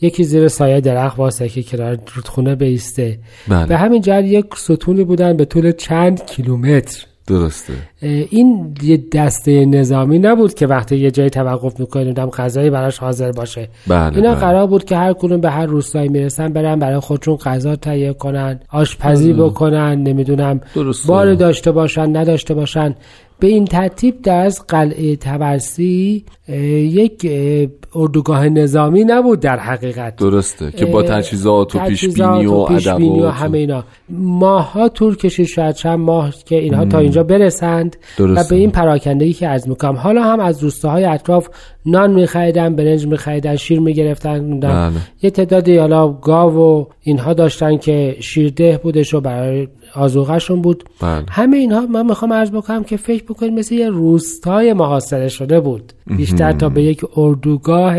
یکی 0.00 0.24
زیر 0.24 0.48
سایه 0.48 0.80
درخت 0.80 1.18
واسه 1.18 1.48
که 1.48 1.62
کنار 1.62 1.98
رودخونه 2.14 2.54
بیسته. 2.54 3.18
بله. 3.48 3.66
به 3.66 3.76
همین 3.76 4.02
جهت 4.02 4.24
یک 4.24 4.46
ستونی 4.56 5.04
بودن 5.04 5.36
به 5.36 5.44
طول 5.44 5.72
چند 5.72 6.26
کیلومتر. 6.26 7.06
درسته. 7.26 7.72
این 8.02 8.74
یه 8.82 9.04
دسته 9.12 9.64
نظامی 9.64 10.18
نبود 10.18 10.54
که 10.54 10.66
وقتی 10.66 10.96
یه 10.96 11.10
جایی 11.10 11.30
توقف 11.30 11.80
می‌کنیم 11.80 12.12
دم 12.12 12.30
غذایی 12.30 12.70
براش 12.70 12.98
حاضر 12.98 13.32
باشه. 13.32 13.68
بله 13.86 14.16
اینا 14.16 14.30
بله. 14.30 14.40
قرار 14.40 14.66
بود 14.66 14.84
که 14.84 14.96
هر 14.96 15.12
کدوم 15.12 15.40
به 15.40 15.50
هر 15.50 15.66
روستایی 15.66 16.08
می‌رسن 16.08 16.52
برن 16.52 16.78
برای 16.78 17.00
خودشون 17.00 17.36
غذا 17.36 17.76
تهیه 17.76 18.12
کنن 18.12 18.60
آشپزی 18.72 19.32
بکنن 19.32 20.02
نمی‌دونم 20.02 20.60
بار 21.06 21.34
داشته 21.34 21.72
باشن 21.72 22.16
نداشته 22.16 22.54
باشن. 22.54 22.94
به 23.38 23.46
این 23.46 23.64
ترتیب 23.64 24.22
در 24.22 24.44
از 24.44 24.66
قلعه 24.68 25.16
تبرسی 25.16 26.24
یک 26.48 27.30
اردوگاه 27.94 28.48
نظامی 28.48 29.04
نبود 29.04 29.40
در 29.40 29.58
حقیقت. 29.58 30.16
درسته 30.16 30.70
که 30.70 30.86
با 30.86 31.02
تجهیزات 31.02 31.74
و 31.74 31.78
پیشبینی 31.78 32.46
و, 32.46 32.52
و, 32.52 33.26
و 33.26 33.28
همه 33.28 33.58
اینا. 33.58 33.84
ماها 34.10 34.88
طول 34.88 35.16
کشید 35.16 35.46
شاید 35.46 35.74
چند 35.74 35.98
ماه 35.98 36.34
که 36.44 36.56
اینها 36.56 36.84
تا 36.84 36.98
اینجا 36.98 37.22
برسند 37.22 37.96
درسته. 38.18 38.40
و 38.40 38.44
به 38.50 38.56
این 38.56 38.70
پراکندگی 38.70 39.32
که 39.32 39.48
از 39.48 39.68
می‌کنم. 39.68 39.96
حالا 39.96 40.22
هم 40.22 40.40
از 40.40 40.62
روستاهای 40.62 41.04
اطراف 41.04 41.48
نان 41.86 42.12
میخریدن 42.12 42.76
برنج 42.76 43.06
میخریدن 43.06 43.56
شیر 43.56 43.80
می‌گرفتن 43.80 44.60
بله. 44.60 44.92
یه 45.22 45.30
تعدادی 45.30 45.76
حالا 45.76 46.08
گاو 46.08 46.54
و 46.54 46.84
اینها 47.02 47.34
داشتن 47.34 47.76
که 47.76 48.16
شیرده 48.20 48.80
بودش 48.82 49.14
و 49.14 49.20
برای 49.20 49.68
آزوغشون 49.96 50.62
بود. 50.62 50.84
بله. 51.00 51.24
همه 51.30 51.56
اینها 51.56 51.86
من 51.86 52.06
می‌خوام 52.06 52.32
عرض 52.32 52.50
بکنم 52.50 52.84
که 52.84 52.96
فکر 52.96 53.24
بکنید 53.24 53.52
مثل 53.52 53.74
یه 53.74 53.90
روستای 53.90 54.72
محاصره 54.72 55.28
شده 55.28 55.60
بود. 55.60 55.92
بیشتر 56.06 56.52
تا 56.52 56.68
به 56.68 56.82
یک 56.82 57.04
اردوگاه 57.16 57.96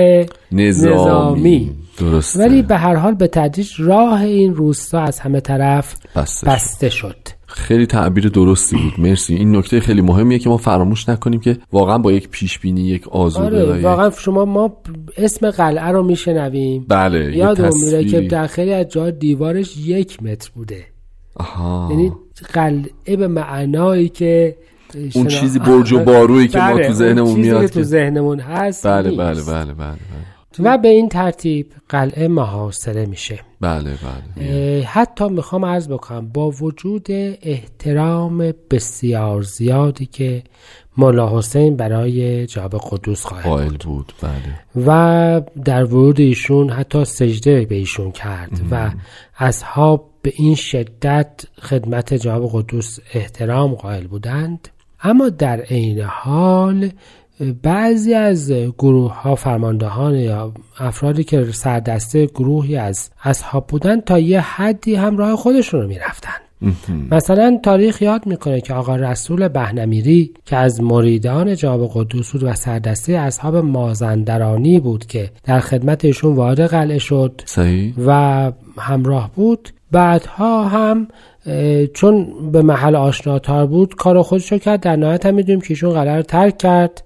نظامی, 0.51 1.71
درسته. 1.99 2.39
ولی 2.39 2.61
به 2.61 2.77
هر 2.77 2.95
حال 2.95 3.13
به 3.13 3.27
تدریج 3.27 3.71
راه 3.77 4.21
این 4.21 4.55
روستا 4.55 4.99
از 4.99 5.19
همه 5.19 5.39
طرف 5.39 5.95
بسته, 6.15 6.47
بسته 6.47 6.89
شد. 6.89 7.17
خیلی 7.47 7.85
تعبیر 7.85 8.29
درستی 8.29 8.77
بود. 8.77 8.93
مرسی. 8.97 9.35
این 9.35 9.55
نکته 9.55 9.79
خیلی 9.79 10.01
مهمیه 10.01 10.39
که 10.39 10.49
ما 10.49 10.57
فراموش 10.57 11.09
نکنیم 11.09 11.39
که 11.39 11.57
واقعا 11.71 11.97
با 11.97 12.11
یک 12.11 12.29
پیش 12.29 12.59
بینی 12.59 12.81
یک 12.81 13.07
آزوده 13.07 13.45
آره 13.63 13.81
واقعا 13.81 14.09
شما 14.09 14.45
ما 14.45 14.77
اسم 15.17 15.51
قلعه 15.51 15.91
رو 15.91 16.03
میشنویم. 16.03 16.85
بله 16.87 17.37
یادم 17.37 17.69
میره 17.83 18.05
که 18.05 18.21
در 18.21 18.47
خیلی 18.47 18.73
از 18.73 18.87
جا 18.89 19.09
دیوارش 19.09 19.77
یک 19.77 20.23
متر 20.23 20.51
بوده. 20.55 20.85
آها. 21.39 21.87
یعنی 21.91 22.11
قلعه 22.53 23.15
به 23.17 23.27
معنایی 23.27 24.09
که 24.09 24.57
اون 25.13 25.27
چیزی 25.27 25.59
برج 25.59 25.93
و 25.93 25.99
بارویی 25.99 26.47
که 26.47 26.59
ما 26.59 26.73
بله، 26.73 26.87
تو 26.87 26.93
ذهنمون 26.93 27.39
میاد 27.39 27.61
که 27.61 27.67
تو 27.67 27.83
ذهنمون 27.83 28.39
هست 28.39 28.87
بله 28.87 29.11
بله 29.11 29.43
بله 29.43 29.73
بله, 29.73 29.97
و 30.59 30.77
به 30.77 30.87
این 30.87 31.09
ترتیب 31.09 31.71
قلعه 31.89 32.27
محاصره 32.27 33.05
میشه 33.05 33.39
بله 33.61 33.91
بله 34.37 34.83
حتی 34.83 35.29
می‌خوام 35.29 35.65
عرض 35.65 35.87
بکنم 35.87 36.27
با 36.27 36.51
وجود 36.51 37.07
احترام 37.41 38.53
بسیار 38.71 39.41
زیادی 39.41 40.05
که 40.05 40.43
مولا 40.97 41.37
حسین 41.37 41.75
برای 41.75 42.47
جاب 42.47 42.75
قدوس 42.91 43.25
قائل 43.25 43.69
بود. 43.69 43.83
بود 43.83 44.13
بله. 44.21 44.85
و 44.87 45.41
در 45.65 45.83
ورود 45.83 46.19
ایشون 46.19 46.69
حتی 46.69 47.05
سجده 47.05 47.65
به 47.65 47.75
ایشون 47.75 48.11
کرد 48.11 48.61
و 48.71 48.91
اصحاب 49.39 50.09
به 50.27 50.33
این 50.35 50.55
شدت 50.55 51.45
خدمت 51.61 52.13
جواب 52.13 52.49
قدوس 52.53 52.99
احترام 53.13 53.73
قائل 53.73 54.07
بودند. 54.07 54.67
اما 55.03 55.29
در 55.29 55.61
عین 55.61 56.01
حال 56.01 56.89
بعضی 57.63 58.13
از 58.13 58.51
گروه 58.51 59.21
ها 59.21 59.35
فرماندهان 59.35 60.15
یا 60.15 60.53
افرادی 60.79 61.23
که 61.23 61.51
سردسته 61.51 62.25
گروهی 62.25 62.77
از 62.77 63.09
اصحاب 63.23 63.67
بودند 63.67 64.03
تا 64.03 64.19
یه 64.19 64.41
حدی 64.41 64.95
هم 64.95 65.17
راه 65.17 65.35
خودشون 65.35 65.81
رو 65.81 65.87
می‌رفتند 65.87 66.41
مثلا 67.11 67.59
تاریخ 67.63 68.01
یاد 68.01 68.25
می‌کنه 68.25 68.61
که 68.61 68.73
آقا 68.73 68.95
رسول 68.95 69.47
بهنمیری 69.47 70.31
که 70.45 70.55
از 70.55 70.81
مریدان 70.81 71.55
جواب 71.55 71.91
قدوس 71.93 72.31
بود 72.31 72.43
و 72.43 72.53
سردسته 72.53 73.13
اصحاب 73.13 73.55
مازندرانی 73.55 74.79
بود 74.79 75.05
که 75.05 75.29
در 75.43 75.59
خدمت 75.59 76.05
ایشون 76.05 76.35
وارد 76.35 76.61
قلعه 76.61 76.99
شد 76.99 77.41
صحیح. 77.45 77.93
و 78.05 78.51
همراه 78.77 79.31
بود 79.35 79.69
بعدها 79.91 80.63
هم 80.63 81.07
چون 81.93 82.27
به 82.51 82.61
محل 82.61 82.95
آشناتار 82.95 83.65
بود 83.65 83.95
کار 83.95 84.21
خودش 84.21 84.51
رو 84.51 84.57
کرد 84.57 84.79
در 84.79 84.95
نهایت 84.95 85.25
هم 85.25 85.33
می‌دونیم 85.33 85.61
که 85.61 85.67
ایشون 85.69 85.93
قلعه 85.93 86.15
رو 86.15 86.21
ترک 86.21 86.57
کرد. 86.57 87.03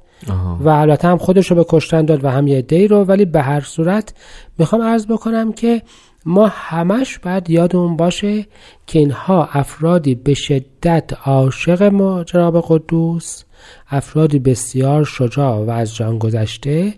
و 0.59 0.69
البته 0.69 1.07
هم 1.07 1.17
خودش 1.17 1.51
رو 1.51 1.55
به 1.55 1.65
کشتن 1.69 2.05
داد 2.05 2.25
و 2.25 2.29
هم 2.29 2.47
یه 2.47 2.61
دی 2.61 2.87
رو 2.87 3.03
ولی 3.03 3.25
به 3.25 3.41
هر 3.41 3.61
صورت 3.61 4.13
می‌خوام 4.57 4.81
عرض 4.81 5.07
بکنم 5.07 5.53
که 5.53 5.81
ما 6.25 6.47
همش 6.51 7.19
باید 7.19 7.49
یادمون 7.49 7.97
باشه 7.97 8.45
که 8.87 8.99
اینها 8.99 9.49
افرادی 9.51 10.15
به 10.15 10.33
شدت 10.33 11.11
عاشق 11.25 11.83
ما 11.83 12.23
جناب 12.23 12.65
قدوس 12.67 13.43
افرادی 13.89 14.39
بسیار 14.39 15.03
شجاع 15.03 15.57
و 15.57 15.69
از 15.69 15.95
جان 15.95 16.17
گذشته 16.17 16.93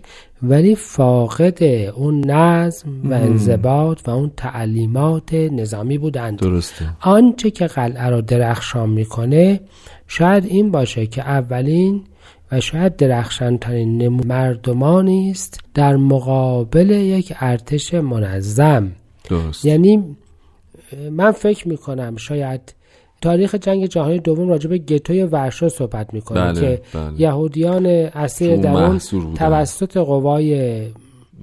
ولی 0.48 0.74
فاقد 0.74 1.62
اون 1.96 2.30
نظم 2.30 3.10
و 3.10 3.14
انضباط 3.14 4.08
و 4.08 4.10
اون 4.10 4.32
تعلیمات 4.36 5.34
نظامی 5.34 5.98
بودند. 5.98 6.38
درسته. 6.38 6.84
آنچه 7.00 7.50
که 7.50 7.66
قلعه 7.66 8.08
را 8.08 8.20
درخشان 8.20 8.90
می‌کنه 8.90 9.60
شاید 10.08 10.44
این 10.44 10.70
باشه 10.70 11.06
که 11.06 11.22
اولین 11.22 12.04
و 12.52 12.60
شاید 12.60 12.96
درخشانترین 12.96 14.08
مردمانی 14.08 15.30
است 15.30 15.60
در 15.74 15.96
مقابل 15.96 16.90
یک 16.90 17.32
ارتش 17.40 17.94
منظم. 17.94 18.92
درست. 19.30 19.64
یعنی 19.64 20.16
من 21.10 21.30
فکر 21.30 21.68
می‌کنم 21.68 22.16
شاید 22.16 22.74
تاریخ 23.24 23.54
جنگ 23.54 23.86
جهانی 23.86 24.18
دوم 24.18 24.48
راجع 24.48 24.68
به 24.70 24.78
گتوی 24.78 25.22
ورشا 25.22 25.68
صحبت 25.68 26.14
می‌کنه 26.14 26.40
بله، 26.40 26.60
که 26.60 26.82
بله. 26.94 27.20
یهودیان 27.20 27.86
اسیر 27.86 28.56
در 28.56 28.76
اون 28.76 28.98
توسط 29.34 29.96
قوای 29.96 30.82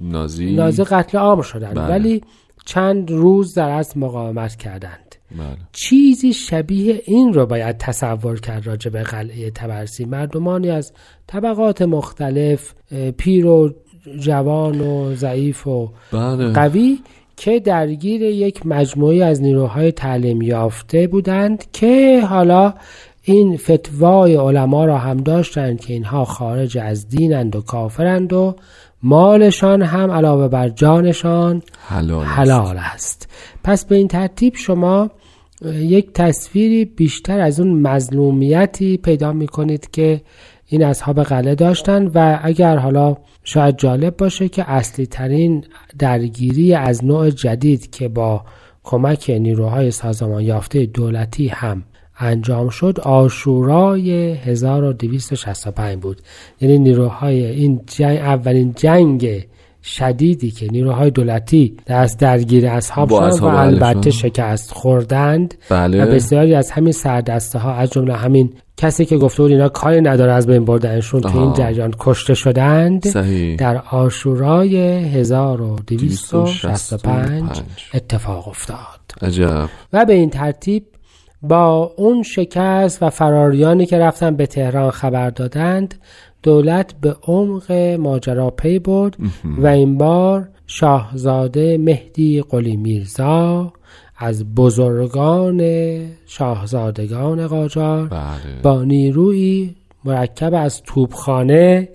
نازی 0.00 0.54
نازی 0.54 0.84
قتل 0.84 1.18
عام 1.18 1.42
شدند 1.42 1.74
بله. 1.74 1.88
ولی 1.88 2.22
چند 2.64 3.10
روز 3.10 3.54
در 3.54 3.70
از 3.70 3.98
مقاومت 3.98 4.56
کردند 4.56 5.14
بله. 5.30 5.56
چیزی 5.72 6.32
شبیه 6.32 7.02
این 7.04 7.32
رو 7.32 7.46
باید 7.46 7.76
تصور 7.78 8.40
کرد 8.40 8.66
راجع 8.66 8.90
به 8.90 9.02
قلعه 9.02 9.50
تبرسی 9.50 10.04
مردمانی 10.04 10.70
از 10.70 10.92
طبقات 11.26 11.82
مختلف 11.82 12.74
پیر 13.16 13.46
و 13.46 13.74
جوان 14.20 14.80
و 14.80 15.14
ضعیف 15.14 15.66
و 15.66 15.90
بله. 16.12 16.52
قوی 16.52 16.98
که 17.44 17.60
درگیر 17.60 18.22
یک 18.22 18.66
مجموعی 18.66 19.22
از 19.22 19.42
نیروهای 19.42 19.92
تعلیم 19.92 20.42
یافته 20.42 21.06
بودند 21.06 21.64
که 21.72 22.22
حالا 22.28 22.74
این 23.22 23.56
فتوای 23.56 24.36
علما 24.36 24.84
را 24.84 24.98
هم 24.98 25.16
داشتند 25.16 25.80
که 25.80 25.92
اینها 25.92 26.24
خارج 26.24 26.78
از 26.78 27.08
دینند 27.08 27.56
و 27.56 27.60
کافرند 27.60 28.32
و 28.32 28.56
مالشان 29.02 29.82
هم 29.82 30.10
علاوه 30.10 30.48
بر 30.48 30.68
جانشان 30.68 31.62
حلال, 31.88 32.24
حلال 32.24 32.78
است. 32.78 33.28
پس 33.64 33.84
به 33.84 33.96
این 33.96 34.08
ترتیب 34.08 34.56
شما 34.56 35.10
یک 35.74 36.12
تصویری 36.12 36.84
بیشتر 36.84 37.40
از 37.40 37.60
اون 37.60 37.80
مظلومیتی 37.80 38.96
پیدا 38.96 39.32
می 39.32 39.46
کنید 39.46 39.90
که 39.90 40.20
این 40.66 40.84
اصحاب 40.84 41.22
قله 41.22 41.54
داشتن 41.54 42.06
و 42.06 42.40
اگر 42.42 42.76
حالا 42.76 43.16
شاید 43.44 43.76
جالب 43.76 44.16
باشه 44.16 44.48
که 44.48 44.70
اصلی 44.70 45.06
ترین 45.06 45.64
درگیری 45.98 46.74
از 46.74 47.04
نوع 47.04 47.30
جدید 47.30 47.90
که 47.90 48.08
با 48.08 48.44
کمک 48.84 49.30
نیروهای 49.30 49.90
سازمان 49.90 50.42
یافته 50.42 50.86
دولتی 50.86 51.48
هم 51.48 51.82
انجام 52.18 52.68
شد 52.68 53.00
آشورای 53.00 54.32
1265 54.32 55.98
بود. 55.98 56.22
یعنی 56.60 56.78
نیروهای 56.78 57.44
این 57.44 57.80
جنگ 57.86 58.18
اولین 58.18 58.74
جنگ 58.76 59.46
شدیدی 59.84 60.50
که 60.50 60.68
نیروهای 60.72 61.10
دولتی 61.10 61.76
دست 61.86 62.18
درگیر 62.18 62.66
اصحاب 62.66 63.08
شدن 63.08 63.40
و 63.40 63.44
البته 63.44 64.10
شکست 64.10 64.72
خوردند. 64.72 65.54
بله. 65.68 66.04
و 66.04 66.10
بسیاری 66.10 66.54
از 66.54 66.70
همین 66.70 66.92
سردسته 66.92 67.58
ها 67.58 67.74
از 67.74 67.90
جمله 67.90 68.14
همین 68.14 68.52
کسی 68.82 69.04
که 69.04 69.16
گفته 69.16 69.42
بود 69.42 69.52
اینا 69.52 69.68
کاری 69.68 70.00
نداره 70.00 70.32
از 70.32 70.46
بین 70.46 70.64
بردنشون 70.64 71.20
تو 71.20 71.38
این 71.38 71.52
جریان 71.52 71.94
کشته 71.98 72.34
شدند 72.34 73.06
صحیح. 73.06 73.56
در 73.56 73.82
آشورای 73.90 74.76
1265 74.76 77.62
اتفاق 77.94 78.48
افتاد 78.48 78.78
عجب. 79.22 79.68
و 79.92 80.04
به 80.04 80.12
این 80.12 80.30
ترتیب 80.30 80.84
با 81.42 81.92
اون 81.96 82.22
شکست 82.22 83.02
و 83.02 83.10
فراریانی 83.10 83.86
که 83.86 83.98
رفتن 83.98 84.36
به 84.36 84.46
تهران 84.46 84.90
خبر 84.90 85.30
دادند 85.30 85.94
دولت 86.42 86.94
به 87.00 87.16
عمق 87.22 87.72
ماجرا 87.98 88.50
پی 88.50 88.78
برد 88.78 89.16
و 89.58 89.66
این 89.66 89.98
بار 89.98 90.48
شاهزاده 90.66 91.78
مهدی 91.78 92.44
قلی 92.50 92.76
میرزا 92.76 93.72
از 94.22 94.54
بزرگان 94.54 95.60
شاهزادگان 96.26 97.46
قاجار 97.46 98.08
بله. 98.08 98.62
با 98.62 98.84
نیروی 98.84 99.74
مرکب 100.04 100.54
از 100.54 100.82
توپخانه 100.82 101.88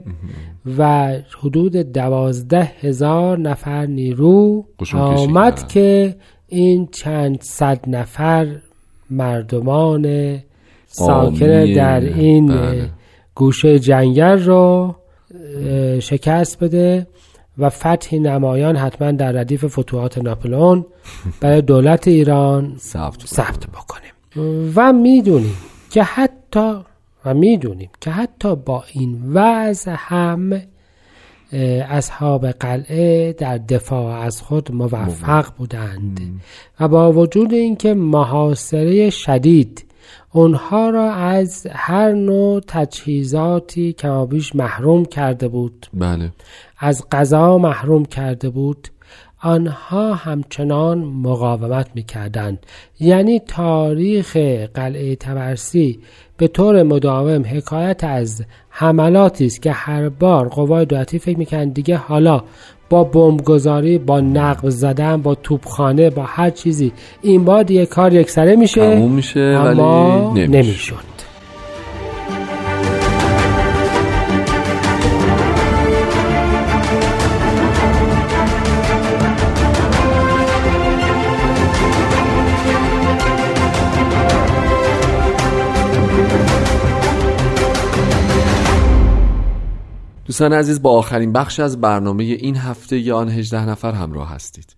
و 0.78 1.14
حدود 1.40 1.76
دوازده 1.76 2.72
هزار 2.82 3.40
نفر 3.40 3.86
نیرو 3.86 4.66
آمد 4.94 5.68
که 5.68 6.16
این 6.48 6.88
چند 6.92 7.42
صد 7.42 7.80
نفر 7.88 8.48
مردمان 9.10 10.38
ساکن 10.88 11.74
در 11.74 12.00
این 12.00 12.48
بله. 12.48 12.90
گوشه 13.36 13.80
جنگل 13.80 14.44
رو 14.44 14.96
شکست 16.00 16.64
بده 16.64 17.08
و 17.58 17.70
فتح 17.70 18.16
نمایان 18.16 18.76
حتما 18.76 19.12
در 19.12 19.32
ردیف 19.32 19.80
فتوحات 19.80 20.18
ناپلئون 20.18 20.86
برای 21.42 21.62
دولت 21.62 22.08
ایران 22.08 22.76
ثبت 23.26 23.68
بکنیم. 23.68 24.12
و 24.76 24.94
می‌دونیم 24.94 25.58
که 25.92 26.04
حتی 26.04 26.74
و 27.26 27.34
می‌دونیم 27.34 27.90
که 28.02 28.12
حتی 28.12 28.56
با 28.56 28.84
این 28.94 29.22
وضع 29.34 29.96
هم 29.98 30.62
اصحاب 31.90 32.48
قلعه 32.48 33.34
در 33.34 33.58
دفاع 33.58 34.20
از 34.22 34.42
خود 34.42 34.72
موفق 34.72 35.54
بودند. 35.58 36.42
و 36.80 36.88
با 36.88 37.12
وجود 37.12 37.54
اینکه 37.54 37.94
محاصره 37.94 39.10
شدید 39.10 39.87
اونها 40.38 40.90
را 40.90 41.14
از 41.14 41.68
هر 41.72 42.12
نوع 42.12 42.62
تجهیزاتی 42.68 43.94
کمابیش 43.94 44.56
محروم 44.56 45.06
کرده 45.06 45.48
بود 45.48 45.88
بله. 45.94 46.32
از 46.80 47.06
غذا 47.12 47.58
محروم 47.58 48.06
کرده 48.06 48.50
بود 48.50 48.88
آنها 49.42 50.14
همچنان 50.14 50.98
مقاومت 50.98 51.88
می‌کردند 51.96 52.66
یعنی 53.00 53.40
تاریخ 53.40 54.38
قلعه 54.74 55.16
تبرسی 55.16 56.00
به 56.38 56.48
طور 56.48 56.84
مداوم 56.84 57.44
حکایت 57.46 58.04
از 58.04 58.46
حملاتی 58.70 59.46
است 59.46 59.62
که 59.62 59.72
هر 59.72 60.10
بار 60.10 60.48
قوای 60.48 60.86
دولتی 60.86 61.20
فکر 61.20 61.38
می‌کنند 61.38 61.74
دیگه 61.74 61.98
حالا 61.98 62.44
با 62.90 63.04
بمبگذاری 63.04 63.98
با 63.98 64.20
نقب 64.20 64.70
زدن 64.70 65.22
با 65.22 65.36
توپخانه 65.36 66.10
با 66.10 66.24
هر 66.24 66.50
چیزی. 66.50 66.92
این 67.22 67.46
بار 67.46 67.64
دیگه 67.64 67.86
کار 67.86 68.14
یکسره 68.14 68.56
میشه. 68.56 68.96
میشه 68.96 69.40
اما 69.40 70.32
ولی 70.32 70.48
نمی‌شد. 70.48 71.17
دوستان 90.28 90.54
عزیز 90.54 90.82
با 90.82 90.92
آخرین 90.92 91.34
بخش 91.34 91.60
از 91.60 91.82
برنامه 91.82 92.24
این 92.24 92.56
هفته 92.56 93.00
یا 93.00 93.18
آن 93.18 93.30
18 93.30 93.70
نفر 93.70 93.92
همراه 93.92 94.30
هستید. 94.30 94.76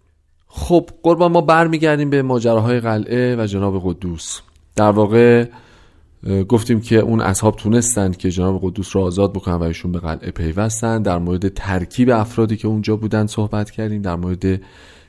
خب 0.47 0.89
قربان 1.03 1.31
ما 1.31 1.41
برمیگردیم 1.41 2.09
به 2.09 2.21
ماجراهای 2.21 2.79
قلعه 2.79 3.35
و 3.35 3.45
جناب 3.45 3.81
قدوس. 3.85 4.39
در 4.75 4.91
واقع 4.91 5.45
گفتیم 6.49 6.81
که 6.81 6.97
اون 6.97 7.21
اصحاب 7.21 7.55
تونستند 7.55 8.17
که 8.17 8.31
جناب 8.31 8.59
قدوس 8.63 8.95
رو 8.95 9.01
آزاد 9.01 9.33
بکنن 9.33 9.55
و 9.55 9.63
ایشون 9.63 9.91
به 9.91 9.99
قلعه 9.99 10.31
پیوستن. 10.31 11.01
در 11.01 11.17
مورد 11.17 11.47
ترکیب 11.47 12.09
افرادی 12.09 12.57
که 12.57 12.67
اونجا 12.67 12.95
بودن 12.95 13.27
صحبت 13.27 13.71
کردیم. 13.71 14.01
در 14.01 14.15
مورد 14.15 14.62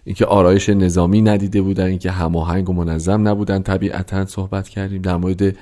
اینکه 0.04 0.26
آرایش 0.26 0.68
نظامی 0.68 1.22
ندیده 1.22 1.62
بودن 1.62 1.86
اینکه 1.86 2.10
هماهنگ 2.10 2.70
و 2.70 2.72
منظم 2.72 3.28
نبودن 3.28 3.62
طبیعتا 3.62 4.26
صحبت 4.26 4.68
کردیم. 4.68 5.02
در 5.02 5.16
مورد 5.16 5.56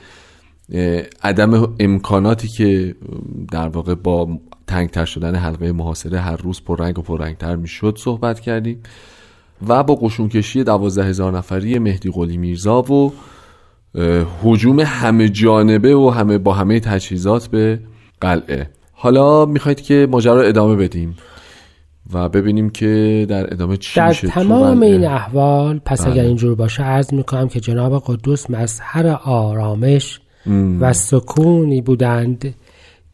عدم 1.23 1.75
امکاناتی 1.81 2.49
که 2.49 2.95
در 3.53 3.69
واقع 3.69 3.95
با 3.95 4.39
تنگتر 4.69 5.05
شدن 5.05 5.35
حلقه 5.35 5.73
محاصره 5.73 6.21
هر 6.21 6.37
روز 6.37 6.63
پررنگ 6.65 6.99
و 6.99 7.03
پررنگتر 7.03 7.57
می‌شد 7.57 7.99
صحبت 7.99 8.41
کردیم 8.41 8.83
و 9.69 9.83
با 9.83 9.95
قشونکشی 9.95 10.65
دوازده 10.65 11.05
هزار 11.05 11.39
نفری 11.39 11.79
مهدی 11.79 12.11
قلی 12.11 12.37
میرزا 12.37 12.83
و 12.83 13.13
حجوم 14.43 14.81
همه 14.81 15.29
جانبه 15.29 15.97
و 15.97 16.11
همه 16.11 16.39
با 16.39 16.53
همه 16.53 16.81
تجهیزات 16.81 17.47
به 17.47 17.81
قلعه. 18.21 18.71
حالا 18.93 19.47
می‌خواید 19.47 19.81
که 19.81 20.09
ماجرا 20.11 20.43
ادامه 20.43 20.77
بدیم 20.77 21.17
و 22.13 22.29
ببینیم 22.29 22.71
که 22.71 23.27
در 23.29 23.53
ادامه 23.53 23.77
چی 23.77 24.01
در 24.01 24.09
میشه 24.09 24.29
تمام 24.29 24.83
این 24.83 25.07
احوال 25.07 25.79
پس 25.79 26.03
بله. 26.03 26.13
اگر 26.13 26.23
اینجور 26.23 26.55
باشه 26.55 26.83
عرض 26.83 27.15
می‌کنم 27.15 27.49
که 27.49 27.61
جناب 27.61 28.03
قدوس 28.07 28.51
مظهر 28.51 29.07
آرامش 29.25 30.21
و 30.81 30.93
سکونی 30.93 31.81
بودند 31.81 32.55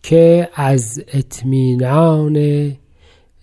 که 0.05 0.49
از 0.55 1.05
اطمینان 1.09 2.37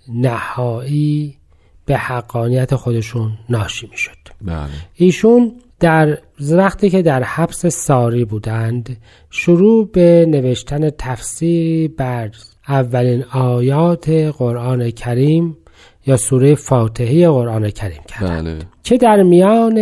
نهایی 0.07 1.37
به 1.85 1.97
حقانیت 1.97 2.75
خودشون 2.75 3.31
ناشی 3.49 3.87
می‌شد 3.91 4.17
بله. 4.41 4.69
ایشون 4.95 5.51
در 5.79 6.17
وقتی 6.51 6.89
که 6.89 7.01
در 7.01 7.23
حبس 7.23 7.65
ساری 7.65 8.25
بودند 8.25 8.97
شروع 9.29 9.89
به 9.91 10.25
نوشتن 10.29 10.89
تفسیری 10.89 11.87
بر 11.87 12.31
اولین 12.67 13.23
آیات 13.23 14.09
قرآن 14.09 14.91
کریم 14.91 15.57
یا 16.05 16.17
سوره 16.17 16.55
فاتحه 16.55 17.29
قرآن 17.29 17.69
کریم 17.69 18.01
کرد. 18.07 18.29
بله. 18.29 18.59
که 18.83 18.97
در 18.97 19.23
میان 19.23 19.77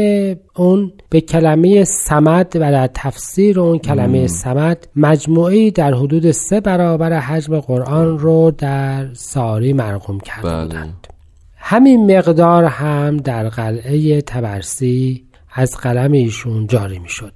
اون 0.55 0.91
به 1.09 1.21
کلمه 1.21 1.83
سمد 1.83 2.51
و 2.55 2.71
در 2.71 2.89
تفسیر 2.93 3.59
اون 3.59 3.77
کلمه 3.77 4.27
سمد 4.27 4.87
مجموعی 4.95 5.71
در 5.71 5.93
حدود 5.93 6.31
سه 6.31 6.61
برابر 6.61 7.19
حجم 7.19 7.59
قرآن 7.59 8.19
رو 8.19 8.51
در 8.51 9.13
ساری 9.13 9.73
مرقوم 9.73 10.19
کرده 10.19 10.49
بله. 10.49 10.63
بودند. 10.63 11.07
همین 11.57 12.17
مقدار 12.17 12.63
هم 12.63 13.17
در 13.17 13.49
قلعه 13.49 14.21
تبرسی 14.21 15.23
از 15.53 15.77
قلم 15.77 16.11
ایشون 16.11 16.67
جاری 16.67 16.99
می 16.99 17.09
شد 17.09 17.33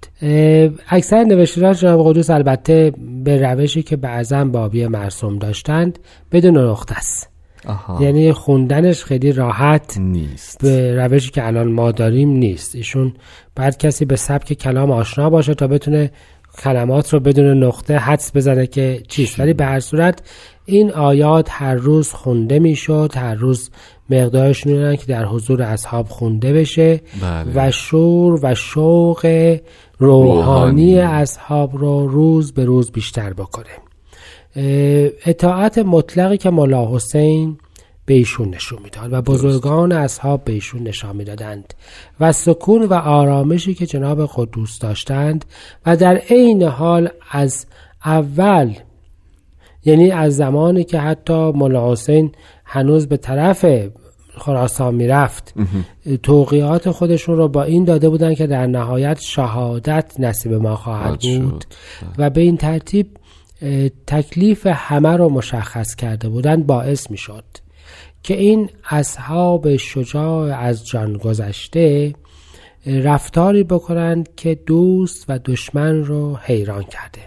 اکثر 0.89 1.23
نوشتهاش 1.23 1.81
جناب 1.81 2.09
قدوس 2.09 2.29
البته 2.29 2.93
به 3.23 3.37
روشی 3.37 3.83
که 3.83 3.95
بعضا 3.95 4.45
بابی 4.45 4.87
مرسوم 4.87 5.39
داشتند 5.39 5.99
بدون 6.31 6.57
نقطه 6.57 6.95
است. 6.95 7.32
یعنی 7.99 8.33
خوندنش 8.33 9.03
خیلی 9.03 9.31
راحت 9.31 9.97
نیست. 9.97 10.61
به 10.61 10.95
روشی 10.95 11.31
که 11.31 11.47
الان 11.47 11.71
ما 11.71 11.91
داریم 11.91 12.29
نیست. 12.29 12.75
ایشون 12.75 13.13
بعد 13.55 13.77
کسی 13.77 14.05
به 14.05 14.15
سبک 14.15 14.53
کلام 14.53 14.91
آشنا 14.91 15.29
باشه 15.29 15.53
تا 15.53 15.67
بتونه 15.67 16.11
کلمات 16.63 17.13
رو 17.13 17.19
بدون 17.19 17.63
نقطه 17.63 17.97
حدس 17.97 18.31
بزنه 18.35 18.67
که 18.67 19.03
چیست. 19.07 19.39
ولی 19.39 19.53
به 19.53 19.65
هر 19.65 19.79
صورت 19.79 20.21
این 20.65 20.91
آیات 20.91 21.47
هر 21.51 21.75
روز 21.75 22.11
خونده 22.11 22.59
می‌شد 22.59 23.11
هر 23.15 23.35
روز 23.35 23.69
مقدارش 24.09 24.65
می‌دونن 24.65 24.95
که 24.95 25.05
در 25.05 25.25
حضور 25.25 25.61
اصحاب 25.61 26.07
خونده 26.07 26.53
بشه 26.53 27.01
بله. 27.21 27.51
و 27.55 27.71
شور 27.71 28.39
و 28.43 28.55
شوق 28.55 29.25
روحانی, 29.97 30.35
روحانی. 30.35 30.99
اصحاب 30.99 31.77
رو 31.77 32.07
روز 32.07 32.53
به 32.53 32.65
روز 32.65 32.91
بیشتر 32.91 33.33
بکنه. 33.33 33.65
اطاعت 35.25 35.77
مطلقی 35.77 36.37
که 36.37 36.49
ملا 36.49 36.95
حسین 36.95 37.57
به 38.05 38.13
ایشون 38.13 38.49
نشون 38.49 38.79
می‌داد 38.83 39.13
و 39.13 39.21
بزرگان 39.21 39.91
اصحاب 39.91 40.43
به 40.43 40.53
ایشون 40.53 40.83
نشان 40.83 41.15
می‌دادند 41.15 41.73
و 42.19 42.31
سکون 42.31 42.83
و 42.83 42.93
آرامشی 42.93 43.73
که 43.73 43.85
جناب 43.85 44.29
قدوس 44.35 44.79
داشتند 44.79 45.45
و 45.85 45.97
در 45.97 46.15
عین 46.15 46.63
حال 46.63 47.09
از 47.31 47.65
اول 48.05 48.73
یعنی 49.85 50.11
از 50.11 50.35
زمانی 50.35 50.83
که 50.83 50.99
حتی 50.99 51.51
ملا 51.51 51.91
حسین 51.91 52.31
هنوز 52.65 53.07
به 53.07 53.17
طرف 53.17 53.65
خراسان 54.37 54.95
می‌رفت 54.95 55.53
توقیات 56.23 56.91
خودشون 56.91 57.37
رو 57.37 57.47
با 57.47 57.63
این 57.63 57.83
داده 57.85 58.09
بودن 58.09 58.35
که 58.35 58.47
در 58.47 58.67
نهایت 58.67 59.21
شهادت 59.21 60.13
نصیب 60.19 60.53
ما 60.53 60.75
خواهد 60.75 61.19
بود. 61.19 61.65
و 62.17 62.29
به 62.29 62.41
این 62.41 62.57
ترتیب 62.57 63.07
تکلیف 64.07 64.67
همه 64.67 65.17
رو 65.17 65.29
مشخص 65.29 65.95
کرده 65.95 66.29
بودن 66.29 66.63
باعث 66.63 67.11
می 67.11 67.17
شد 67.17 67.43
که 68.23 68.37
این 68.37 68.69
اصحاب 68.89 69.77
شجاع 69.77 70.59
از 70.59 70.87
جان 70.87 71.13
گذشته 71.13 72.13
رفتاری 72.85 73.63
بکنند 73.63 74.35
که 74.35 74.55
دوست 74.55 75.25
و 75.29 75.39
دشمن 75.45 76.03
رو 76.03 76.35
حیران 76.35 76.83
کرده. 76.83 77.21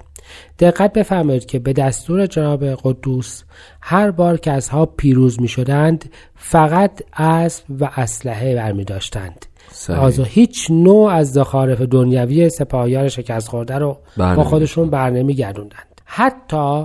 دقت 0.59 0.93
بفرمایید 0.93 1.47
که 1.47 1.59
به 1.59 1.73
دستور 1.73 2.27
جناب 2.27 2.65
قدوس 2.65 3.43
هر 3.81 4.11
بار 4.11 4.37
که 4.37 4.53
اصحاب 4.53 4.95
پیروز 4.97 5.41
می 5.41 5.49
شدند 5.49 6.11
فقط 6.35 7.03
اسب 7.17 7.65
و 7.81 7.91
اسلحه 7.97 8.55
برمی 8.55 8.85
داشتند 8.85 9.47
آزو 9.89 10.23
هیچ 10.23 10.71
نوع 10.71 11.13
از 11.13 11.33
زخارف 11.33 11.81
دنیوی 11.81 12.49
سپاهیان 12.49 13.09
شکست 13.09 13.49
خورده 13.49 13.79
رو 13.79 13.99
با 14.17 14.45
خودشون 14.45 14.91
برنمی 14.91 15.35
گردوندند 15.35 15.96
حتی 16.07 16.85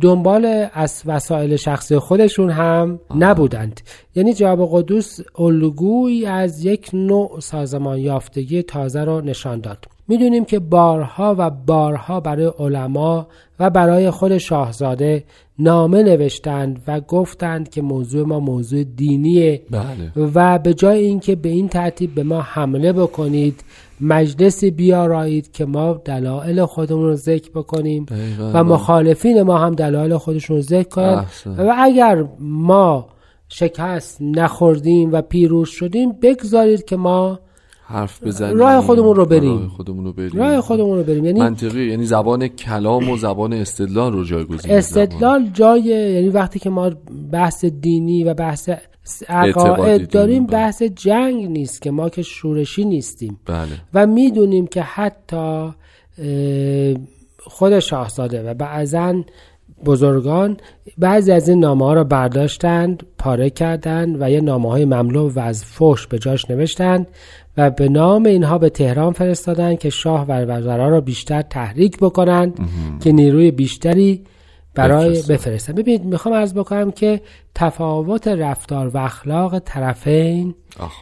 دنبال 0.00 0.68
از 0.72 1.02
وسایل 1.06 1.56
شخصی 1.56 1.98
خودشون 1.98 2.50
هم 2.50 3.00
نبودند. 3.14 3.80
یعنی 4.14 4.34
جواب 4.34 4.68
قدوس 4.72 5.18
الگویی 5.38 6.26
از 6.26 6.64
یک 6.64 6.90
نوع 6.92 7.40
سازمان 7.40 7.98
یافتگی 7.98 8.62
تازه 8.62 9.04
رو 9.04 9.20
نشان 9.20 9.60
داد. 9.60 9.84
می‌دونیم 10.08 10.44
که 10.44 10.58
بارها 10.58 11.34
و 11.38 11.50
بارها 11.50 12.20
برای 12.20 12.52
علما 12.58 13.28
و 13.60 13.70
برای 13.70 14.10
خود 14.10 14.38
شاهزاده 14.38 15.24
نامه 15.58 16.02
نوشتند 16.02 16.82
و 16.86 17.00
گفتند 17.00 17.68
که 17.68 17.82
موضوع 17.82 18.26
ما 18.26 18.40
موضوع 18.40 18.84
دینیه 18.84 19.62
بله. 19.70 20.30
و 20.34 20.58
به 20.58 20.74
جای 20.74 21.04
اینکه 21.04 21.36
به 21.36 21.48
این 21.48 21.68
ترتیب 21.68 22.14
به 22.14 22.22
ما 22.22 22.40
حمله 22.40 22.92
بکنید 22.92 23.64
مجلسی 24.00 24.70
بیارایید 24.70 25.52
که 25.52 25.64
ما 25.64 25.92
دلایل 26.04 26.64
خودمون 26.64 27.04
رو 27.04 27.16
ذکر 27.16 27.50
بکنیم 27.50 28.06
و 28.54 28.64
مخالفین 28.64 29.42
ما 29.42 29.58
هم 29.58 29.74
دلایل 29.74 30.16
خودشون 30.16 30.56
رو 30.56 30.62
ذکر 30.62 30.88
کنند 30.88 31.26
و 31.58 31.74
اگر 31.78 32.24
ما 32.40 33.08
شکست 33.48 34.18
نخوردیم 34.20 35.12
و 35.12 35.22
پیروز 35.22 35.68
شدیم 35.68 36.12
بگذارید 36.22 36.84
که 36.84 36.96
ما 36.96 37.38
حرف 37.90 38.22
بزنیم. 38.22 38.56
راه 38.56 38.80
خودمون 38.80 39.16
رو 39.16 39.26
بریم. 39.26 39.58
راه 39.58 39.68
خودمون 39.68 40.04
رو 40.04 40.12
بریم. 40.12 40.36
راه 40.36 40.60
خودمون 40.60 40.98
رو 40.98 41.04
بریم. 41.04 41.24
یعنی 41.24 41.40
منطقی 41.40 41.84
یعنی 41.84 42.06
زبان 42.06 42.48
کلام 42.48 43.10
و 43.10 43.16
زبان 43.16 43.52
استدلال 43.52 44.12
رو 44.12 44.24
جایگزین 44.24 44.72
استدلال 44.72 45.50
جای 45.52 45.82
یعنی 45.82 46.28
وقتی 46.28 46.58
که 46.58 46.70
ما 46.70 46.90
بحث 47.32 47.64
دینی 47.64 48.24
و 48.24 48.34
بحث 48.34 48.70
عقاید 49.28 50.10
داریم 50.10 50.46
بله. 50.46 50.56
بحث 50.56 50.82
جنگ 50.82 51.46
نیست 51.46 51.82
که 51.82 51.90
ما 51.90 52.08
که 52.08 52.22
شورشی 52.22 52.84
نیستیم 52.84 53.40
بله. 53.46 53.68
و 53.94 54.06
می‌دونیم 54.06 54.66
که 54.66 54.82
حتی 54.82 55.70
خود 57.38 57.78
شاهزاده 57.78 58.42
و 58.42 58.54
بعضا 58.54 59.22
بزرگان 59.84 60.56
بعضی 60.98 61.32
از 61.32 61.48
این 61.48 61.60
نامه 61.60 61.84
ها 61.84 61.92
را 61.92 62.04
برداشتند 62.04 63.02
پاره 63.18 63.50
کردند 63.50 64.22
و 64.22 64.30
یه 64.30 64.40
نامه 64.40 64.70
های 64.70 64.84
مملو 64.84 65.30
و 65.30 65.38
از 65.38 65.64
فوش 65.64 66.06
به 66.06 66.18
جاش 66.18 66.50
نوشتند 66.50 67.06
و 67.56 67.70
به 67.70 67.88
نام 67.88 68.24
اینها 68.26 68.58
به 68.58 68.70
تهران 68.70 69.12
فرستادند 69.12 69.78
که 69.78 69.90
شاه 69.90 70.26
و 70.28 70.32
وزرا 70.32 70.88
را 70.88 71.00
بیشتر 71.00 71.42
تحریک 71.42 71.98
بکنند 71.98 72.60
که 73.02 73.12
نیروی 73.12 73.50
بیشتری 73.50 74.24
برای 74.74 75.22
بفرستن 75.22 75.72
ببینید 75.72 76.04
می‌خوام 76.04 76.34
از 76.34 76.54
بکنم 76.54 76.90
که 76.90 77.20
تفاوت 77.54 78.28
رفتار 78.28 78.88
و 78.88 78.96
اخلاق 78.96 79.58
طرفین 79.58 80.54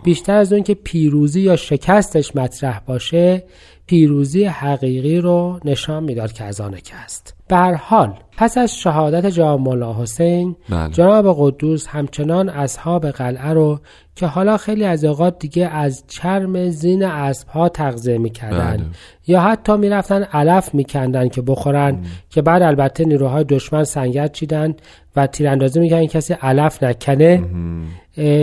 بیشتر 0.05 0.37
از 0.37 0.53
اون 0.53 0.63
که 0.63 0.75
پیروزی 0.75 1.41
یا 1.41 1.57
شکستش 1.57 2.37
مطرح 2.37 2.81
باشه 2.87 3.45
پیروزی 3.87 4.45
حقیقی 4.45 5.21
رو 5.21 5.61
نشان 5.65 6.05
می‌داد 6.05 6.33
که 6.33 6.45
از 6.45 6.61
آنه 6.61 6.81
که 6.81 6.95
است 6.95 7.38
به 7.49 7.57
حال. 7.57 8.15
پس 8.37 8.59
از 8.59 8.77
شهادت 8.77 9.27
جناب 9.27 9.61
مولا 9.61 9.95
حسین 9.95 10.57
بله. 10.69 10.91
جناب 10.91 11.35
قدوس 11.39 11.87
همچنان 11.87 12.49
اصحاب 12.49 13.11
قلعه 13.11 13.53
رو 13.53 13.81
که 14.15 14.27
حالا 14.27 14.57
خیلی 14.57 14.85
از 14.85 15.05
اوقات 15.05 15.39
دیگه 15.39 15.67
از 15.67 16.05
چرم 16.09 16.69
زین 16.69 17.05
اسب 17.05 17.49
ها 17.49 17.69
تغذیه 17.69 18.19
می‌کردن 18.19 18.77
بله. 18.77 18.87
یا 19.27 19.41
حتی 19.41 19.77
می‌رفتن 19.77 20.23
علف 20.23 20.75
میکندن 20.75 21.29
که 21.29 21.43
بخورن 21.43 21.99
که 22.31 22.43
بعد 22.43 22.63
البته 22.63 23.05
نیروهای 23.05 23.45
دشمن 23.45 23.85
سنگت 23.85 24.33
چیدن 24.33 24.75
و 25.17 25.27
تیراندازی 25.27 25.81
می‌کردن 25.81 26.07
کسی 26.07 26.35
علف 26.35 26.83
نکنه. 26.83 27.43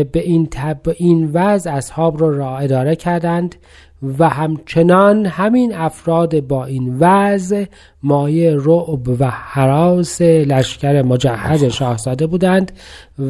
به 0.04 0.20
این 0.20 0.48
تب 0.52 0.82
این 0.98 1.30
وضع 1.34 1.72
اصحاب 1.72 2.18
رو 2.18 2.38
را 2.38 2.58
اداره 2.58 2.96
کردند. 2.96 3.56
و 4.04 4.30
همچنان 4.30 5.26
همین 5.26 5.76
افراد 5.76 6.40
با 6.40 6.66
این 6.66 6.98
وضع 7.00 7.66
مایه 8.04 8.56
رعب 8.60 9.22
و 9.22 9.26
حراس 9.30 10.22
لشکر 10.22 11.02
مجهز 11.02 11.64
شاهزاده 11.64 12.28
بودند 12.28 12.72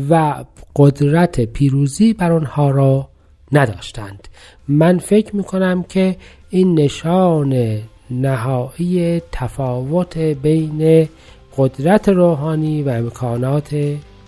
و 0.10 0.44
قدرت 0.76 1.42
پیروزی 1.42 2.14
بر 2.14 2.32
آنها 2.32 2.70
را 2.70 3.10
نداشتند. 3.52 4.28
من 4.68 4.98
فکر 4.98 5.36
می‌کنم 5.36 5.84
که 5.84 6.16
این 6.50 6.80
نشان 6.80 7.80
نهایی 8.12 9.22
تفاوت 9.32 10.18
بین 10.18 11.10
قدرت 11.58 12.10
روحانی 12.10 12.84
و 12.84 12.90
امکانات 12.90 13.76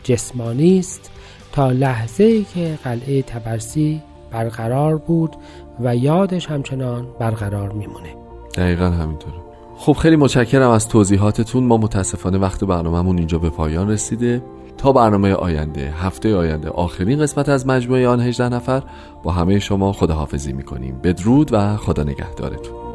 جسمانی 0.04 0.80
است. 0.80 1.12
تا 1.52 1.71
لحظه 1.71 2.43
که 2.43 2.80
قلعه 2.84 3.21
تبرسی 3.21 4.02
برقرار 4.32 4.97
بود 4.97 5.36
و 5.80 5.96
یادش 5.96 6.48
همچنان 6.48 7.08
برقرار 7.20 7.72
میمونه. 7.72 8.16
دقیقا 8.56 8.86
همینطوره. 8.86 9.36
خب 9.78 9.94
خیلی 9.94 10.16
متشکرم 10.16 10.70
از 10.70 10.88
توضیحاتتون. 10.88 11.63
ما 11.63 11.78
متاسفانه 11.78 12.38
وقت 12.38 12.63
برنامهمون 12.63 13.18
اینجا 13.18 13.40
به 13.40 13.50
پایان 13.50 13.90
رسیده. 13.90 14.44
تا 14.78 14.92
برنامه 14.92 15.34
آینده 15.34 15.94
هفته 15.98 16.36
آینده 16.36 16.70
آخرین 16.70 17.20
قسمت 17.20 17.50
از 17.50 17.68
مجموعه 17.68 18.08
آن 18.08 18.22
18 18.22 18.50
نفر 18.50 18.84
با 19.24 19.32
همه 19.32 19.60
شما 19.60 19.94
خداحافظی 19.94 20.54
می‌کنیم. 20.54 21.00
بدرود 21.04 21.50
و 21.54 21.78
خدا 21.78 22.04
نگهدارتون. 22.04 22.87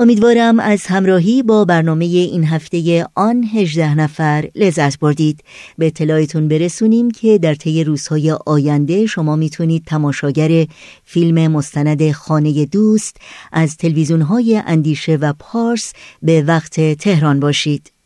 امیدوارم 0.00 0.60
از 0.60 0.86
همراهی 0.86 1.42
با 1.42 1.64
برنامه 1.64 2.04
این 2.04 2.44
هفته 2.44 3.06
آن 3.14 3.44
18 3.44 3.94
نفر 3.94 4.48
لذت 4.54 4.98
بردید. 4.98 5.44
به 5.78 5.86
اطلاعتون 5.86 6.48
برسونیم 6.48 7.10
که 7.10 7.38
در 7.38 7.54
طی 7.54 7.84
روزهای 7.84 8.30
آینده 8.30 9.06
شما 9.06 9.36
می‌تونید 9.36 9.84
تماشاگر 9.84 10.66
فیلم 11.04 11.52
مستند 11.52 12.12
خانه 12.12 12.66
دوست 12.66 13.16
از 13.52 13.76
تلویزیونهای 13.76 14.62
اندیشه 14.66 15.16
و 15.16 15.32
پارس 15.38 15.92
به 16.22 16.42
وقت 16.42 16.80
تهران 16.80 17.40
باشید. 17.40 17.99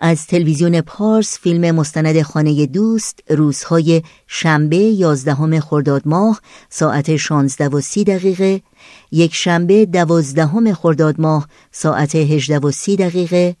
از 0.00 0.26
تلویزیون 0.26 0.80
پارس 0.80 1.38
فیلم 1.38 1.74
مستند 1.74 2.22
خانه 2.22 2.66
دوست 2.66 3.20
روزهای 3.30 4.02
شنبه 4.26 4.76
11 4.76 5.60
خرداد 5.60 6.02
ماه 6.04 6.40
ساعت 6.70 7.16
16 7.16 7.68
و 7.68 7.80
30 7.80 8.04
دقیقه. 8.04 8.62
یک 9.12 9.34
شنبه 9.34 9.86
12 9.86 10.74
خرداد 10.74 11.20
ماه 11.20 11.48
ساعت 11.72 12.14
18 12.14 12.58
و 12.58 12.70
30 12.70 12.96
دقیقه. 12.96 13.56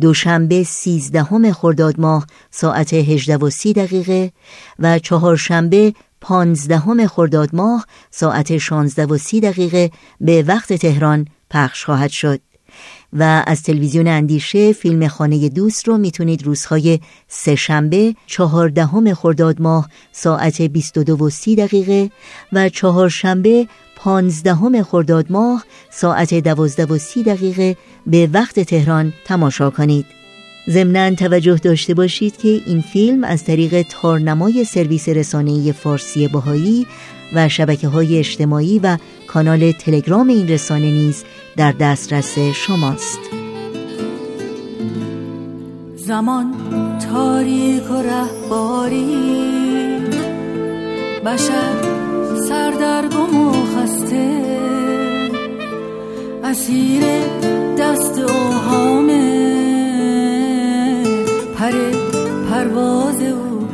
دوشنبه 0.00 0.62
13 0.62 1.52
خرداد 1.52 2.00
ماه 2.00 2.26
ساعت 2.50 2.94
18 2.94 3.36
و 3.36 3.50
30 3.50 3.72
دقیقه. 3.72 4.32
و 4.78 4.98
چهارشنبه 4.98 5.94
15 6.20 7.08
خرداد 7.08 7.54
ماه 7.54 7.86
ساعت 8.10 8.58
16 8.58 9.06
و 9.06 9.18
30 9.18 9.40
دقیقه. 9.40 9.90
به 10.20 10.42
وقت 10.42 10.72
تهران 10.72 11.26
پخش 11.50 11.84
خواهد 11.84 12.10
شد. 12.10 12.40
و 13.12 13.44
از 13.46 13.62
تلویزیون 13.62 14.06
اندیشه 14.06 14.72
فیلم 14.72 15.08
خانه 15.08 15.48
دوست 15.48 15.88
رو 15.88 15.98
می‌تونید 15.98 16.46
روزهای 16.46 17.00
سه 17.28 17.54
شنبه 17.54 18.14
چهاردهم 18.26 19.14
خرداد 19.14 19.60
ماه 19.60 19.88
ساعت 20.12 20.62
22 20.62 21.16
و 21.16 21.30
30 21.30 21.56
دقیقه 21.56 22.10
و 22.52 22.68
چهارشنبه 22.68 23.66
پانزدهم 23.96 24.82
خرداد 24.82 25.26
ماه 25.32 25.64
ساعت 25.90 26.34
دوازده 26.34 26.86
و 26.86 26.98
سی 26.98 27.22
دقیقه 27.22 27.76
به 28.06 28.28
وقت 28.32 28.60
تهران 28.60 29.12
تماشا 29.24 29.70
کنید. 29.70 30.06
ضمنا 30.70 31.14
توجه 31.14 31.56
داشته 31.56 31.94
باشید 31.94 32.36
که 32.36 32.48
این 32.66 32.80
فیلم 32.80 33.24
از 33.24 33.44
طریق 33.44 33.82
تارنمای 33.82 34.64
سرویس 34.64 35.08
رسانه‌ای 35.08 35.72
فارسی 35.72 36.28
باهایی 36.28 36.86
و 37.34 37.48
شبکه 37.48 37.88
های 37.88 38.18
اجتماعی 38.18 38.78
و 38.78 38.96
کانال 39.26 39.72
تلگرام 39.72 40.28
این 40.28 40.48
رسانه 40.48 40.90
نیز 40.90 41.24
در 41.56 41.72
دسترس 41.72 42.38
شماست. 42.38 43.20
زمان 45.96 46.54
تاریک 47.12 47.90
و 47.90 47.94
رهباری 47.94 49.42
بشر 51.26 51.74
سردرگم 52.48 53.36
و 53.36 53.52
خسته. 53.52 54.42
اسیر 56.44 57.02
دست 57.78 58.18
اوهامه 58.18 59.32
پر 61.58 61.72
پرواز 62.50 63.22
او 63.22 63.68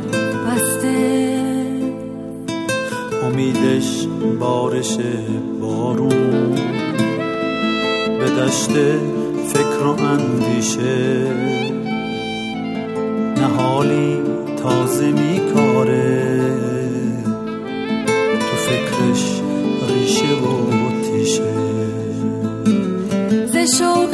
بسته. 0.47 1.39
امیدش 3.23 4.07
بارش 4.39 4.97
بارون. 5.61 6.58
به 8.19 8.29
دشت 8.29 8.69
فکر 9.53 9.85
و 9.85 10.03
اندیشه. 10.03 11.27
نهالی 13.37 14.17
تازه 14.63 15.11
میکاره. 15.11 16.39
تو 18.39 18.55
فکرش 18.57 19.41
ریشه 19.89 20.25
و 20.25 21.01
تیشه 21.01 21.43
ز 23.45 23.77
شوق 23.77 24.13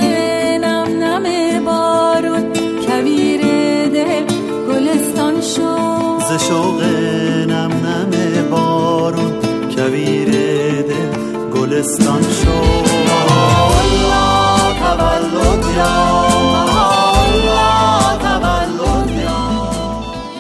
نم 0.62 1.04
نم 1.04 1.66
بارون 1.66 2.44
کویر 2.88 3.42
دل 3.88 4.24
گلستان 4.70 5.42
شد. 5.42 6.20
ز 6.30 6.48
شوق 6.48 6.84
نم 7.48 7.72
نم 7.72 8.12
بارون 8.52 9.34
کویر 9.76 10.30
دل 10.82 11.10
گلستان 11.56 12.22
شد. 12.22 12.45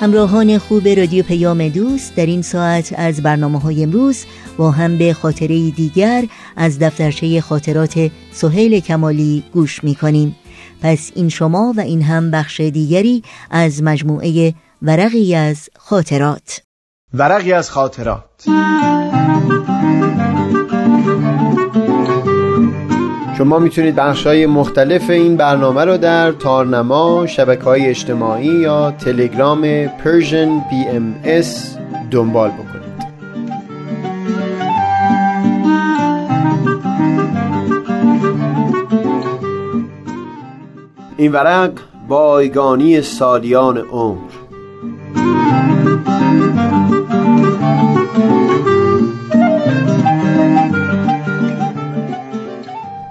همراهان 0.06 0.58
خوب 0.58 0.88
رادیو 0.88 1.24
پیام 1.24 1.70
دوست 1.70 2.16
در 2.16 2.26
این 2.26 2.42
ساعت 2.42 2.94
از 2.98 3.24
برنامه 3.24 3.60
های 3.60 3.84
امروز 3.84 4.26
با 4.58 4.72
هم 4.72 4.98
به 4.98 5.14
خاطره 5.14 5.72
دیگر 5.72 6.26
از 6.56 6.80
دفترچه 6.80 7.42
خاطرات 7.42 8.12
سهیل 8.32 8.80
کمالی 8.80 9.44
گوش 9.54 9.84
می 9.84 9.96
کنیم 9.96 10.36
پس 10.82 11.12
این 11.16 11.30
شما 11.30 11.74
و 11.78 11.80
این 11.80 12.02
هم 12.02 12.32
بخش 12.32 12.60
دیگری 12.60 13.24
از 13.52 13.84
مجموعه 13.84 14.54
ورقی 14.82 15.36
از 15.36 15.70
خاطرات. 15.76 16.62
ورقی 17.14 17.54
از 17.54 17.72
خاطرات. 17.72 18.46
شما 23.38 23.60
می‌تونید 23.60 23.96
بخش 23.96 24.28
های 24.28 24.46
مختلف 24.46 25.10
این 25.10 25.38
برنامه 25.38 25.86
رو 25.86 25.98
در 25.98 26.32
تارنما 26.32 27.28
شبکه 27.28 27.64
های 27.64 27.86
اجتماعی 27.86 28.46
یا 28.46 28.92
تلگرام 28.92 29.88
Persian 29.88 30.64
BMS 30.72 31.48
دنبال 32.12 32.50
بکنید. 32.50 32.86
این 41.18 41.32
ورق 41.32 41.72
بایگانی 42.08 43.02
سالیان 43.02 43.78
عمر. 43.78 44.46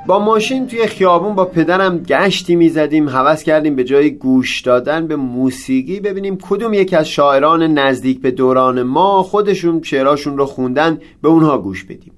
با 0.06 0.18
ماشین 0.18 0.66
توی 0.66 0.86
خیابون 0.86 1.34
با 1.34 1.44
پدرم 1.44 1.98
گشتی 1.98 2.56
می‌زدیم 2.56 3.08
حوض 3.08 3.42
کردیم 3.42 3.76
به 3.76 3.84
جای 3.84 4.10
گوش 4.10 4.60
دادن 4.60 5.06
به 5.06 5.16
موسیقی. 5.16 6.00
ببینیم 6.00 6.38
کدوم 6.42 6.74
یکی 6.74 6.96
از 6.96 7.08
شاعران 7.08 7.62
نزدیک 7.62 8.20
به 8.20 8.30
دوران 8.30 8.82
ما 8.82 9.22
خودشون 9.22 9.82
شعراشون 9.82 10.38
رو 10.38 10.46
خوندن 10.46 10.98
به 11.22 11.28
اونها 11.28 11.58
گوش 11.58 11.84
بدیم. 11.84 12.12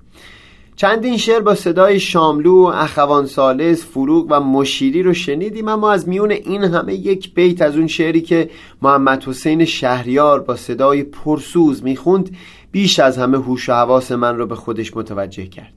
چندین 0.77 1.17
شعر 1.17 1.41
با 1.41 1.55
صدای 1.55 2.01
شاملو، 2.01 2.71
اخوان 2.75 3.27
سالس، 3.27 3.85
فروغ 3.85 4.27
و 4.31 4.41
مشیری 4.41 5.03
رو 5.03 5.15
شنیدیم 5.15 5.69
اما 5.69 5.93
از 5.93 6.09
میون 6.09 6.31
این 6.31 6.65
همه 6.65 6.95
یک 6.95 7.35
بیت 7.35 7.63
از 7.63 7.77
اون 7.77 7.87
شعری 7.87 8.21
که 8.21 8.51
محمد 8.83 9.25
حسین 9.25 9.65
شهریار 9.65 10.41
با 10.41 10.57
صدای 10.57 11.03
پرسوز 11.03 11.85
می‌خوند 11.85 12.37
بیش 12.73 12.99
از 12.99 13.19
همه 13.19 13.39
هوش 13.39 13.69
و 13.69 13.73
حواس 13.73 14.13
من 14.13 14.39
رو 14.39 14.47
به 14.47 14.55
خودش 14.55 14.97
متوجه 14.97 15.47
کرد. 15.47 15.76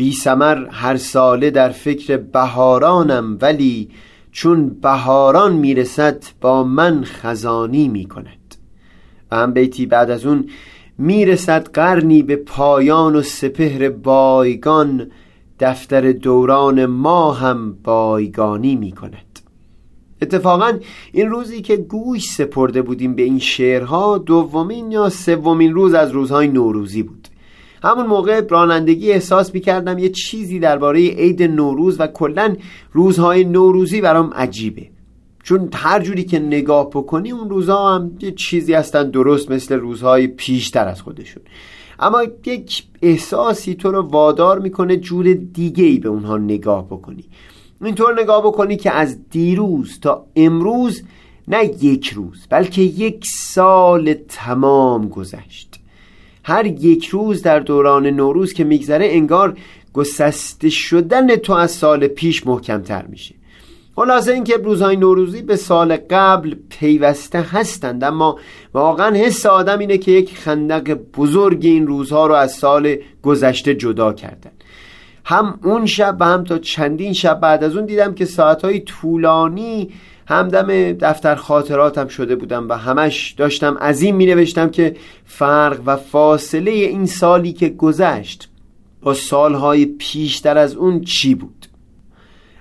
بی 0.00 0.12
سمر 0.12 0.66
هر 0.70 0.96
ساله 0.96 1.50
در 1.50 1.68
فکر 1.68 2.16
بهارانم 2.16 3.38
ولی 3.40 3.88
چون 4.32 4.68
بهاران 4.68 5.52
می‌رسد 5.52 6.24
با 6.40 6.64
من 6.64 7.04
خزانی 7.04 7.88
می‌کند. 7.88 8.54
و 9.30 9.36
هم 9.36 9.52
بیتی 9.52 9.86
بعد 9.86 10.10
از 10.10 10.26
اون 10.26 10.48
می‌رسد 10.98 11.68
قرنی 11.68 12.22
به 12.22 12.36
پایان 12.36 13.16
و 13.16 13.22
سپهر 13.22 13.88
بایگان 13.88 15.10
دفتر 15.60 16.12
دوران 16.12 16.86
ما 16.86 17.32
هم 17.32 17.72
بایگانی 17.72 18.76
می‌کند. 18.76 19.38
اتفاقا 20.22 20.72
این 21.12 21.30
روزی 21.30 21.60
که 21.60 21.76
گوش 21.76 22.30
سپرده 22.30 22.82
بودیم 22.82 23.14
به 23.14 23.22
این 23.22 23.38
شعرها 23.38 24.18
دومین 24.18 24.92
یا 24.92 25.08
سومین 25.08 25.74
روز 25.74 25.94
از 25.94 26.10
روزهای 26.10 26.48
نوروزی 26.48 27.02
بود. 27.02 27.29
همون 27.82 28.06
موقع 28.06 28.40
رانندگی 28.50 29.12
احساس 29.12 29.54
می‌کردم 29.54 29.98
یه 29.98 30.08
چیزی 30.08 30.58
درباره 30.58 31.00
عید 31.00 31.42
نوروز 31.42 32.00
و 32.00 32.06
کلا 32.06 32.56
روزهای 32.92 33.44
نوروزی 33.44 34.00
برام 34.00 34.30
عجیبه. 34.34 34.86
چون 35.42 35.68
هر 35.74 36.02
جوری 36.02 36.24
که 36.24 36.38
نگاه 36.38 36.90
بکنی 36.90 37.30
اون 37.30 37.50
روزها 37.50 37.94
هم 37.94 38.10
یه 38.20 38.32
چیزی 38.32 38.74
هستن 38.74 39.10
درست 39.10 39.50
مثل 39.50 39.74
روزهای 39.74 40.26
پیشتر 40.26 40.88
از 40.88 41.02
خودشون. 41.02 41.42
اما 42.00 42.22
یک 42.46 42.84
احساسی 43.02 43.74
تو 43.74 43.90
رو 43.90 44.02
وادار 44.02 44.58
می‌کنه 44.58 44.96
جور 44.96 45.34
دیگه 45.34 45.84
ای 45.84 45.98
به 45.98 46.08
اونها 46.08 46.36
نگاه 46.36 46.86
بکنی. 46.86 47.24
اینطور 47.84 48.22
نگاه 48.22 48.42
بکنی 48.42 48.76
که 48.76 48.90
از 48.90 49.28
دیروز 49.30 50.00
تا 50.00 50.26
امروز 50.36 51.02
نه 51.48 51.64
یک 51.84 52.08
روز 52.08 52.46
بلکه 52.50 52.82
یک 52.82 53.24
سال 53.26 54.14
تمام 54.28 55.08
گذشت. 55.08 55.69
هر 56.44 56.66
یک 56.66 57.06
روز 57.06 57.42
در 57.42 57.60
دوران 57.60 58.06
نوروز 58.06 58.52
که 58.52 58.64
میگذره 58.64 59.06
انگار 59.10 59.56
گسسته 59.92 60.70
شدن 60.70 61.36
تو 61.36 61.52
از 61.52 61.70
سال 61.70 62.06
پیش 62.06 62.46
محکمتر 62.46 63.06
میشه. 63.06 63.34
خلاصه 63.96 64.32
اینکه 64.32 64.56
روزهای 64.56 64.96
نوروزی 64.96 65.42
به 65.42 65.56
سال 65.56 65.96
قبل 66.10 66.54
پیوسته 66.68 67.40
هستند 67.40 68.04
اما 68.04 68.38
واقعا 68.74 69.16
حس 69.16 69.46
آدم 69.46 69.78
اینه 69.78 69.98
که 69.98 70.10
یک 70.10 70.36
خندق 70.36 70.98
بزرگ 71.16 71.58
این 71.62 71.86
روزها 71.86 72.26
رو 72.26 72.34
از 72.34 72.52
سال 72.52 72.96
گذشته 73.22 73.74
جدا 73.74 74.12
کردن. 74.12 74.50
هم 75.24 75.58
اون 75.64 75.86
شب 75.86 76.16
و 76.20 76.24
هم 76.24 76.44
تا 76.44 76.58
چندین 76.58 77.12
شب 77.12 77.40
بعد 77.40 77.64
از 77.64 77.76
اون 77.76 77.86
دیدم 77.86 78.14
که 78.14 78.24
ساعتهای 78.24 78.80
طولانی 78.80 79.90
همدم 80.30 80.92
دفتر 80.92 81.34
خاطراتم 81.34 82.08
شده 82.08 82.36
بودم 82.36 82.68
و 82.68 82.72
همش 82.72 83.34
داشتم 83.36 83.76
از 83.80 84.02
این 84.02 84.16
می 84.16 84.26
نوشتم 84.26 84.70
که 84.70 84.96
فرق 85.26 85.80
و 85.86 85.96
فاصله 85.96 86.70
این 86.70 87.06
سالی 87.06 87.52
که 87.52 87.68
گذشت 87.68 88.48
با 89.02 89.14
سالهای 89.14 89.86
پیشتر 89.86 90.58
از 90.58 90.74
اون 90.74 91.00
چی 91.00 91.34
بود؟ 91.34 91.59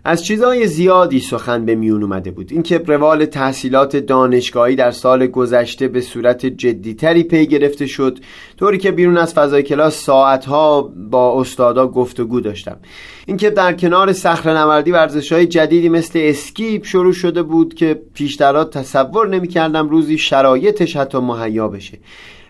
از 0.06 0.26
چیزهای 0.26 0.68
زیادی 0.68 1.20
سخن 1.20 1.66
به 1.66 1.76
میون 1.76 2.04
اومده 2.04 2.32
بود. 2.32 2.52
اینکه 2.52 2.78
روال 2.78 3.26
تحصیلات 3.26 3.96
دانشگاهی 3.96 4.76
در 4.76 4.92
سال 4.92 5.28
گذشته 5.28 5.88
به 5.88 6.02
صورت 6.02 6.46
جدیتری 6.46 7.24
پی 7.24 7.48
گرفته 7.48 7.86
شد 7.86 8.20
طوری 8.58 8.78
که 8.78 8.92
بیرون 8.92 9.18
از 9.18 9.34
فضای 9.34 9.64
کلاس 9.64 10.04
ساعتها 10.04 10.82
با 10.82 11.42
استادا 11.42 11.88
گفتگو 11.88 12.40
داشتم. 12.40 12.78
اینکه 13.26 13.50
در 13.50 13.74
کنار 13.74 14.14
صخره 14.14 14.54
نوردی 14.58 14.92
ورزش 14.92 15.32
های 15.32 15.46
جدیدی 15.46 15.90
مثل 15.90 16.20
اسکی 16.24 16.86
شروع 16.86 17.14
شده 17.14 17.44
بود 17.44 17.74
که 17.74 18.02
پیشترها 18.14 18.64
تصور 18.64 19.28
نمی‌کردم 19.28 19.90
روزی 19.90 20.18
شرایطش 20.18 20.96
حتی 20.96 21.18
مهیا 21.18 21.68
بشه. 21.68 21.98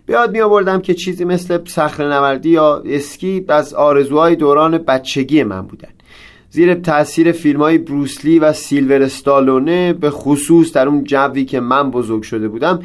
بیاد 0.06 0.32
می 0.32 0.42
آوردم 0.42 0.82
که 0.82 0.94
چیزی 0.94 1.26
مثل 1.26 1.60
صخره 1.66 2.06
نوردی 2.06 2.50
یا 2.50 2.84
اسکی 2.86 3.52
از 3.52 3.74
آرزوهای 3.74 4.36
دوران 4.36 4.78
بچگی 4.78 5.44
من 5.44 5.62
بودن. 5.62 5.90
زیر 6.52 6.74
تاثیر 6.74 7.32
فیلم 7.32 7.62
های 7.62 7.78
بروسلی 7.78 8.40
و 8.40 8.54
سیلوستر 8.54 9.02
استالونه 9.02 9.94
به 9.94 10.10
خصوص 10.10 10.74
در 10.74 10.88
اون 10.88 11.04
جوی 11.04 11.46
که 11.46 11.60
من 11.60 11.92
بزرگ 11.92 12.24
شده 12.24 12.48
بودم 12.48 12.80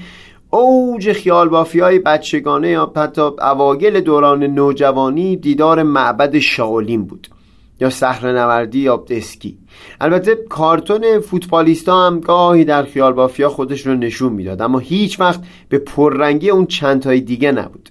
اوج 0.51 1.13
خیال 1.13 1.49
بافی 1.49 1.81
های 1.81 1.99
بچگانه 1.99 2.69
یا 2.69 2.93
حتی 2.97 3.21
اوایل 3.21 4.01
دوران 4.01 4.45
نوجوانی 4.45 5.37
دیدار 5.37 5.83
معبد 5.83 6.39
شاولین 6.39 7.05
بود 7.05 7.29
یا 7.81 7.91
صخره 7.91 8.33
نوردی 8.33 8.79
یا 8.79 9.05
اسکی 9.11 9.59
البته 10.01 10.35
کارتون 10.49 11.21
فوتبالیستا 11.21 12.07
هم 12.07 12.21
گاهی 12.21 12.65
در 12.65 12.83
خیال 12.83 13.13
بافیا 13.13 13.49
خودش 13.49 13.87
رو 13.87 13.95
نشون 13.95 14.33
می‌داد 14.33 14.63
اما 14.63 14.79
هیچ 14.79 15.21
وقت 15.21 15.41
به 15.69 15.79
پررنگی 15.79 16.51
اون 16.51 16.67
چند 16.67 17.03
تای 17.03 17.21
دیگه 17.21 17.53
نبود. 17.53 17.91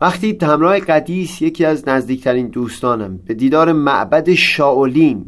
وقتی 0.00 0.38
همراه 0.42 0.78
قدیس 0.78 1.42
یکی 1.42 1.64
از 1.64 1.88
نزدیکترین 1.88 2.48
دوستانم 2.48 3.18
به 3.26 3.34
دیدار 3.34 3.72
معبد 3.72 4.34
شاولین 4.34 5.26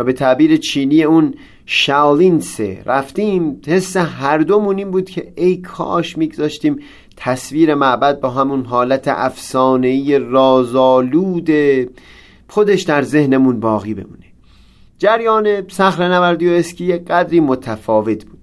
یا 0.00 0.06
به 0.06 0.12
تعبیر 0.12 0.56
چینی 0.56 1.02
اون 1.02 1.34
شاولینسه 1.66 2.82
رفتیم 2.86 3.60
حس 3.66 3.96
هر 3.96 4.38
دومون 4.38 4.78
این 4.78 4.90
بود 4.90 5.10
که 5.10 5.32
ای 5.36 5.56
کاش 5.56 6.18
میگذاشتیم 6.18 6.78
تصویر 7.16 7.74
معبد 7.74 8.20
با 8.20 8.30
همون 8.30 8.64
حالت 8.64 9.08
افسانه‌ای 9.08 10.18
رازآلود 10.18 11.50
خودش 12.48 12.82
در 12.82 13.02
ذهنمون 13.02 13.60
باقی 13.60 13.94
بمونه. 13.94 14.26
جریان 14.98 15.68
صخره 15.68 16.08
نوردی 16.08 16.48
و 16.48 16.52
اسکی 16.52 16.92
قدری 16.92 17.40
متفاوت 17.40 18.24
بود. 18.24 18.35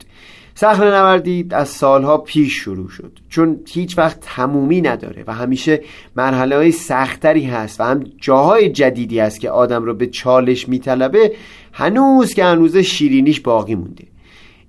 صخره 0.56 0.90
نوردی 0.90 1.48
از 1.52 1.70
سالها 1.70 2.18
پیش 2.18 2.54
شروع 2.54 2.90
شد. 2.90 3.20
چون 3.30 3.60
هیچ 3.68 3.98
وقت 3.98 4.20
تمومی 4.22 4.82
نداره 4.82 5.24
و 5.28 5.34
همیشه 5.34 5.82
مرحله 6.16 6.56
های 6.56 6.72
سختری 6.72 7.46
هست 7.46 7.82
و 7.82 7.84
هم 7.84 8.04
جاهای 8.22 8.70
جدیدی 8.70 9.20
هست 9.20 9.40
که 9.40 9.50
آدم 9.50 9.84
رو 9.84 9.94
به 9.94 10.08
چالش 10.08 10.70
میطلبه 10.70 11.32
هنوز 11.72 12.34
که 12.34 12.46
هنوز 12.46 12.78
شیرینیش 12.78 13.40
باقی 13.40 13.76
مونده. 13.76 14.08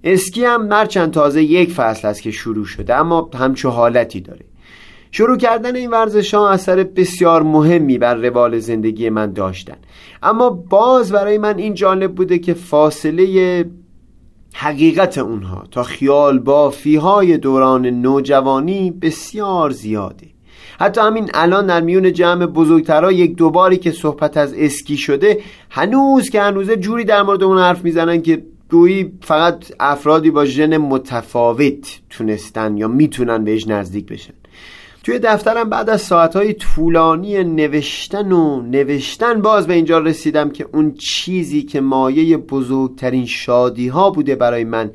اسکی 0.05 0.45
هم 0.45 0.87
چند 0.87 1.11
تازه 1.11 1.43
یک 1.43 1.71
فصل 1.71 2.09
است 2.09 2.23
که 2.23 2.31
شروع 2.31 2.65
شده 2.65 2.95
اما 2.95 3.31
همچو 3.35 3.71
حالتی 3.71 4.21
داره. 4.21 4.45
شروع 5.11 5.37
کردن 5.37 5.77
این 5.77 5.91
ورزش 5.91 6.35
ها 6.35 6.51
اثر 6.51 6.85
بسیار 6.85 7.43
مهمی 7.43 7.99
بر 7.99 8.15
روال 8.15 8.59
زندگی 8.59 9.11
من 9.11 9.33
داشتن. 9.33 9.77
اما 10.23 10.51
باز 10.51 11.13
برای 11.13 11.39
من 11.39 11.59
این 11.59 11.75
جالب 11.75 12.15
بوده 12.15 12.39
که 12.39 12.55
فاصله 12.55 13.65
حقیقت 14.57 15.19
اونها 15.19 15.65
تا 15.71 15.83
خیال 15.83 16.39
بافی 16.39 16.97
های 16.97 17.39
دوران 17.39 17.87
نوجوانی 17.87 18.91
بسیار 18.91 19.71
زیاده. 19.71 20.27
حتی 20.79 21.01
همین 21.01 21.31
الان 21.35 21.67
در 21.67 21.81
میون 21.81 22.13
جمع 22.13 22.47
بزرگترها 22.47 23.13
یک 23.13 23.37
دوباری 23.37 23.77
که 23.77 23.91
صحبت 23.91 24.37
از 24.37 24.55
اسکی 24.55 24.97
شده 24.97 25.41
هنوز 25.71 26.31
که 26.31 26.43
هنوزه 26.43 26.77
جوری 26.77 27.05
در 27.05 27.23
مورد 27.23 27.43
اون 27.43 27.59
حرف 27.59 27.85
می‌زنن 27.85 28.23
که 28.23 28.45
گویی 28.71 29.13
فقط 29.23 29.73
افرادی 29.81 30.31
با 30.31 30.45
ژن 30.45 30.77
متفاوت 30.77 32.01
تونستن 32.11 32.77
یا 32.77 32.89
می‌تونن 32.89 33.45
بهش 33.45 33.69
نزدیک 33.69 34.07
بشن. 34.07 34.35
توی 35.05 35.19
دفترم 35.19 35.71
بعد 35.71 35.91
از 35.91 36.03
ساعتهای 36.03 36.53
طولانی 36.53 37.45
نوشتن 37.45 38.33
و 38.33 38.63
نوشتن 38.63 39.43
باز 39.43 39.67
به 39.67 39.75
اینجا 39.75 39.99
رسیدم 39.99 40.51
که 40.51 40.67
اون 40.73 40.95
چیزی 40.95 41.63
که 41.63 41.81
مایه 41.81 42.37
بزرگترین 42.37 43.27
شادی 43.27 43.89
ها 43.89 44.11
بوده 44.11 44.35
برای 44.35 44.65
من 44.65 44.91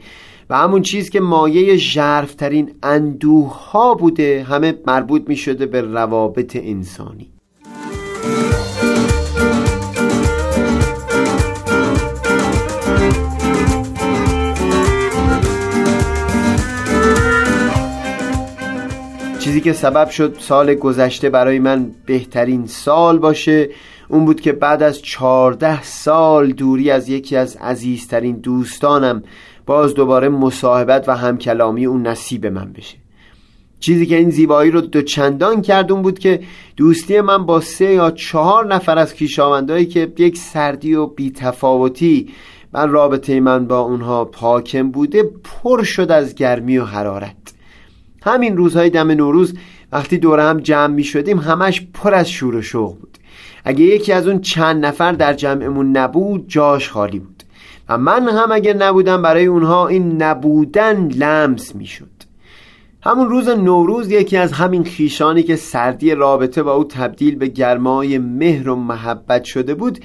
و 0.50 0.58
همون 0.58 0.82
چیز 0.82 1.10
که 1.10 1.20
مایه 1.20 1.76
ژرفترین 1.76 2.72
اندوه 2.84 3.70
ها 3.70 3.94
بوده 3.94 4.46
همه 4.50 4.76
مربوط 4.88 5.30
می 5.30 5.36
شده 5.36 5.66
به 5.66 5.82
روابط 5.82 6.56
انسانی. 6.56 7.32
چیزی 19.40 19.62
که 19.62 19.74
سبب 19.74 20.10
شد 20.10 20.36
سال 20.40 20.74
گذشته 20.74 21.30
برای 21.30 21.60
من 21.60 21.92
بهترین 22.06 22.68
سال 22.68 23.20
باشه 23.20 23.70
اون 24.08 24.26
بود 24.26 24.42
که 24.42 24.52
بعد 24.52 24.84
از 24.84 25.02
چهارده 25.02 25.84
سال 25.84 26.52
دوری 26.52 26.92
از 26.92 27.10
یکی 27.10 27.36
از 27.36 27.56
عزیزترین 27.56 28.36
دوستانم 28.36 29.24
باز 29.66 29.94
دوباره 29.94 30.30
مصاحبت 30.30 31.10
و 31.10 31.16
همکلامی 31.16 31.86
اون 31.86 32.08
نصیب 32.08 32.46
من 32.46 32.74
بشه. 32.74 32.98
چیزی 33.80 34.06
که 34.06 34.16
این 34.16 34.30
زیبایی 34.30 34.72
رو 34.72 34.82
دو 34.82 35.02
چندان 35.02 35.62
کرد 35.62 35.92
اون 35.92 36.02
بود 36.02 36.20
که 36.20 36.40
دوستی 36.78 37.22
من 37.22 37.46
با 37.46 37.62
سه 37.62 37.94
یا 37.94 38.12
چهار 38.12 38.74
نفر 38.74 38.98
از 38.98 39.14
کیشاوندهایی 39.14 39.86
که 39.86 40.14
یک 40.18 40.38
سردی 40.38 40.94
و 40.94 41.06
بیتفاوتی 41.06 42.30
من 42.74 42.90
رابطه 42.90 43.40
من 43.40 43.68
با 43.68 43.80
اونها 43.80 44.32
حاکم 44.36 44.92
بوده 44.92 45.24
پر 45.24 45.84
شد 45.84 46.12
از 46.12 46.36
گرمی 46.36 46.78
و 46.78 46.86
حرارت. 46.86 47.59
همین 48.22 48.58
روزهای 48.58 48.90
دم 48.90 49.12
نوروز 49.12 49.54
وقتی 49.92 50.18
دور 50.18 50.40
هم 50.40 50.60
جمع 50.60 50.94
می 50.94 51.04
شدیم 51.04 51.38
همش 51.38 51.88
پر 51.94 52.14
از 52.14 52.30
شور 52.30 52.56
و 52.56 52.62
شوق 52.62 53.00
بود. 53.00 53.18
اگه 53.66 53.86
یکی 53.86 54.12
از 54.12 54.28
اون 54.28 54.42
چند 54.42 54.86
نفر 54.86 55.12
در 55.12 55.34
جمعمون 55.34 55.98
نبود 55.98 56.48
جاش 56.48 56.90
خالی 56.90 57.20
بود. 57.20 57.44
و 57.90 57.98
من 57.98 58.30
هم 58.30 58.52
اگه 58.52 58.74
نبودم 58.74 59.22
برای 59.22 59.46
اونها 59.46 59.88
این 59.88 60.24
نبودن 60.24 61.08
لمس 61.08 61.76
می 61.76 61.86
شد. 61.86 62.20
همون 63.02 63.30
روز 63.30 63.50
نوروز 63.50 64.12
یکی 64.12 64.38
از 64.38 64.52
همین 64.52 64.84
خیشانی 64.84 65.44
که 65.44 65.56
سردی 65.56 66.16
رابطه 66.16 66.64
با 66.64 66.74
او 66.74 66.84
تبدیل 66.84 67.36
به 67.36 67.48
گرمای 67.48 68.18
مهر 68.18 68.70
و 68.70 68.76
محبت 68.76 69.44
شده 69.44 69.76
بود 69.76 70.00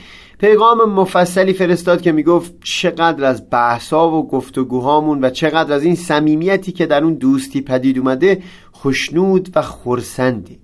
پیغام 0.45 0.93
مفصلی 0.93 1.53
فرستاد 1.53 2.03
که 2.03 2.13
می‌گفت 2.13 2.55
چقدر 2.65 3.25
از 3.25 3.51
بحثا 3.51 4.11
و 4.11 4.29
گفتگوهامون 4.29 5.25
و 5.25 5.31
چقدر 5.31 5.73
از 5.73 5.85
این 5.85 5.95
صمیمیتی 5.95 6.73
که 6.73 6.87
در 6.87 7.05
اون 7.05 7.15
دوستی 7.15 7.61
پدید 7.61 7.99
اومده 7.99 8.43
خوشنود 8.73 9.49
و 9.55 9.63
خورسندی 9.63 10.59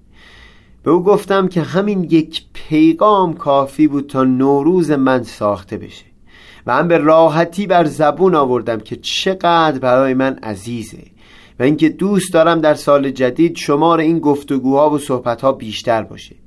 به 0.83 0.91
او 0.91 1.03
گفتم 1.03 1.49
که 1.49 1.63
همین 1.63 2.05
یک 2.05 2.45
پیغام 2.53 3.35
کافی 3.35 3.87
بود 3.87 4.07
تا 4.07 4.25
نوروز 4.25 4.91
من 4.91 5.23
ساخته 5.23 5.77
بشه 5.77 6.05
و 6.67 6.75
هم 6.77 6.89
به 6.89 6.99
راحتی 6.99 7.67
بر 7.67 7.85
زبون 7.85 8.35
آوردم 8.35 8.81
که 8.81 8.97
چقدر 8.97 9.79
برای 9.79 10.15
من 10.15 10.39
عزیزه 10.43 11.03
و 11.61 11.63
اینکه 11.63 11.89
دوست 11.89 12.33
دارم 12.33 12.61
در 12.61 12.75
سال 12.75 13.11
جدید 13.11 13.57
شمار 13.57 14.01
این 14.01 14.19
گفتگوها 14.19 14.91
و 14.91 14.99
صحبتها 14.99 15.53
بیشتر 15.53 16.03
باشه. 16.03 16.40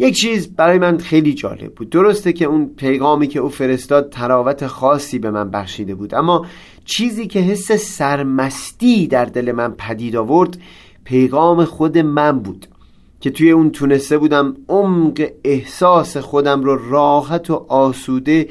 یک 0.00 0.14
چیز 0.14 0.54
برای 0.56 0.78
من 0.78 0.98
خیلی 0.98 1.34
جالب 1.34 1.74
بود. 1.74 1.90
درسته 1.90 2.32
که 2.32 2.44
اون 2.44 2.66
پیغامی 2.76 3.26
که 3.26 3.40
او 3.40 3.48
فرستاد 3.48 4.10
تراوت 4.10 4.66
خاصی 4.66 5.18
به 5.18 5.30
من 5.30 5.50
بخشیده 5.50 5.94
بود. 5.94 6.14
اما 6.14 6.46
چیزی 6.84 7.26
که 7.26 7.40
حس 7.40 7.72
سرمستی 7.72 9.06
در 9.06 9.24
دل 9.24 9.52
من 9.52 9.72
پدید 9.78 10.16
آورد 10.16 10.58
پیغام 11.04 11.64
خود 11.64 11.98
من 11.98 12.38
بود 12.38 12.66
که 13.20 13.30
توی 13.30 13.50
اون 13.50 13.70
تونسته 13.70 14.18
بودم 14.18 14.56
عمق 14.68 15.28
احساس 15.44 16.16
خودم 16.16 16.62
رو 16.62 16.90
راحت 16.90 17.50
و 17.50 17.66
آسوده 17.68 18.48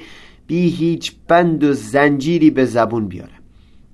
بی 0.47 0.69
هیچ 0.69 1.15
بند 1.27 1.63
و 1.63 1.73
زنجیری 1.73 2.49
به 2.49 2.65
زبون 2.65 3.07
بیارم. 3.07 3.38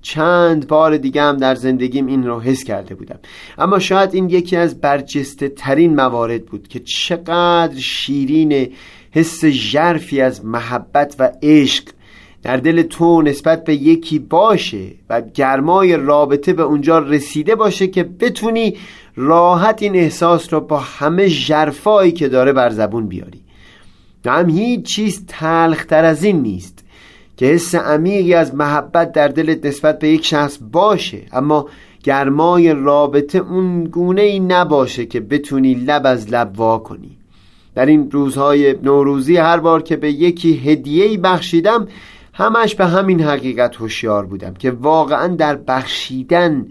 چند 0.08 0.68
بار 0.68 0.96
دیگه 0.96 1.22
هم 1.22 1.36
در 1.36 1.54
زندگیم 1.54 2.06
این 2.06 2.26
رو 2.26 2.40
حس 2.40 2.64
کرده 2.64 2.94
بودم. 2.94 3.18
اما 3.58 3.78
شاید 3.78 4.14
این 4.14 4.30
یکی 4.30 4.56
از 4.56 4.80
برجسته 4.80 5.48
ترین 5.48 5.96
موارد 5.96 6.46
بود 6.46 6.68
که 6.68 6.80
چقدر 6.80 7.78
شیرین 7.78 8.72
حس 9.10 9.44
ژرفی 9.44 10.20
از 10.20 10.44
محبت 10.44 11.16
و 11.18 11.32
عشق 11.42 11.84
در 12.42 12.56
دل 12.56 12.82
تو 12.82 13.22
نسبت 13.22 13.64
به 13.64 13.74
یکی 13.74 14.18
باشه 14.18 14.86
و 15.10 15.20
گرمای 15.20 15.96
رابطه 15.96 16.52
به 16.52 16.62
اونجا 16.62 16.98
رسیده 16.98 17.54
باشه 17.54 17.86
که 17.86 18.02
بتونی 18.02 18.76
راحت 19.16 19.82
این 19.82 19.96
احساس 19.96 20.52
رو 20.52 20.60
با 20.60 20.78
همه 20.78 21.28
جرفایی 21.28 22.12
که 22.12 22.28
داره 22.28 22.52
بر 22.52 22.70
زبون 22.70 23.06
بیاری. 23.06 23.40
هم 24.26 24.50
هیچ 24.50 24.82
چیز 24.86 25.26
تلختر 25.26 26.04
از 26.04 26.24
این 26.24 26.42
نیست. 26.42 26.75
که 27.36 27.46
حس 27.46 27.74
عمیقی 27.74 28.34
از 28.34 28.54
محبت 28.54 29.12
در 29.12 29.28
دلت 29.28 29.66
نسبت 29.66 29.98
به 29.98 30.08
یک 30.08 30.24
شخص 30.24 30.58
باشه. 30.72 31.22
اما 31.32 31.68
گرمای 32.02 32.72
رابطه 32.72 33.38
اون 33.38 33.84
گونه 33.84 34.22
ای 34.22 34.40
نباشه 34.40 35.06
که 35.06 35.20
بتونی 35.20 35.74
لب 35.74 36.06
از 36.06 36.32
لب 36.32 36.52
وا 36.58 36.78
کنی. 36.78 37.16
در 37.74 37.86
این 37.86 38.10
روزهای 38.10 38.74
نوروزی 38.82 39.36
هر 39.36 39.56
بار 39.56 39.82
که 39.82 39.96
به 39.96 40.12
یکی 40.12 40.56
هدیه‌ای 40.56 41.16
بخشیدم 41.16 41.88
همش 42.32 42.74
به 42.74 42.86
همین 42.86 43.20
حقیقت 43.20 43.76
هوشیار 43.76 44.26
بودم 44.26 44.54
که 44.54 44.70
واقعا 44.70 45.28
در 45.28 45.56
بخشیدن 45.56 46.66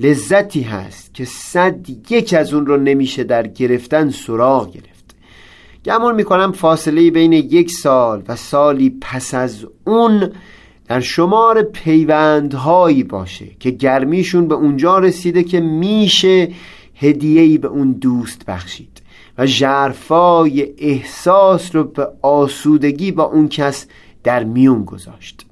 لذتی 0.00 0.62
هست 0.62 1.14
که 1.14 1.24
صد 1.24 2.10
یک 2.10 2.34
از 2.34 2.54
اون 2.54 2.66
رو 2.66 2.76
نمیشه 2.76 3.24
در 3.24 3.46
گرفتن 3.46 4.10
سراغ 4.10 4.72
گرفت. 4.72 4.93
گمون 5.84 6.14
می‌کنم 6.14 6.52
فاصله 6.52 7.10
بین 7.10 7.32
یک 7.32 7.70
سال 7.70 8.22
و 8.28 8.36
سالی 8.36 8.96
پس 9.00 9.34
از 9.34 9.66
اون 9.86 10.32
در 10.88 11.00
شمار 11.00 11.62
پیوندهایی 11.62 13.02
باشه 13.02 13.46
که 13.60 13.70
گرمیشون 13.70 14.48
به 14.48 14.54
اونجا 14.54 14.98
رسیده 14.98 15.42
که 15.42 15.60
میشه 15.60 16.48
هدیهی 16.94 17.58
به 17.58 17.68
اون 17.68 17.92
دوست 17.92 18.46
بخشید 18.46 19.02
و 19.38 19.46
جرفای 19.46 20.74
احساس 20.78 21.74
رو 21.76 21.84
به 21.84 22.08
آسودگی 22.22 23.12
با 23.12 23.24
اون 23.24 23.48
کس 23.48 23.86
در 24.24 24.44
میون 24.44 24.84
گذاشت. 24.84 25.46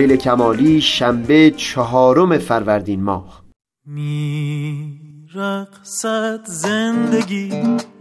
سهیل 0.00 0.16
کمالی 0.16 0.80
شنبه 0.80 1.50
چهارم 1.50 2.38
فروردین 2.38 3.02
ماه. 3.02 3.42
می 3.86 5.00
رقصت 5.34 6.44
زندگی 6.44 7.52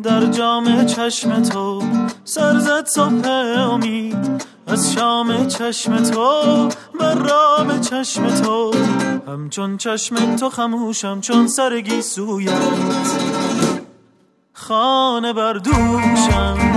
در 0.03 0.25
جام 0.25 0.85
چشم 0.85 1.41
تو 1.41 1.83
سرزد 2.23 2.85
صبح 2.85 3.27
امید 3.57 4.43
از 4.67 4.93
شام 4.93 5.47
چشم 5.47 6.03
تو 6.03 6.69
بر 6.99 7.15
رام 7.15 7.81
چشم 7.81 8.29
تو. 8.29 8.73
همچون 9.27 9.77
چشم 9.77 10.35
تو 10.35 10.49
خموشم 10.49 11.21
چون 11.21 11.47
سرگی 11.47 12.01
سویت. 12.01 12.53
خانه 14.53 15.33
بردوشم 15.33 16.68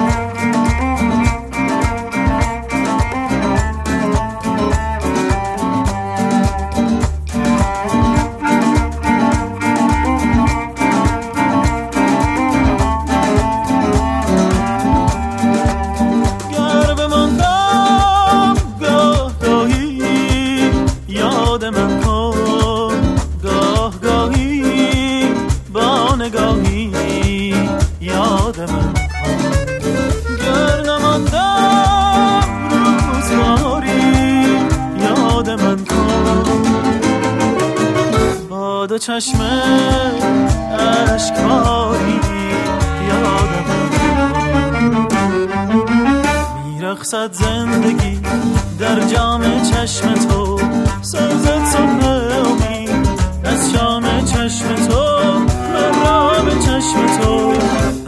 چشم 39.07 39.41
اشکاری 41.15 42.21
یادم 43.09 43.69
میرخصد 46.65 47.33
زندگی 47.33 48.21
در 48.79 49.01
جام 49.01 49.63
چشم 49.63 50.15
تو. 50.15 50.61
سازد 51.03 51.65
صبح 51.65 52.07
امید 52.07 53.09
از 53.45 53.73
شام 53.73 54.25
چشم 54.25 54.75
تو 54.75 55.05
به 56.45 56.53
چشم 56.65 57.07
تو. 57.21 57.53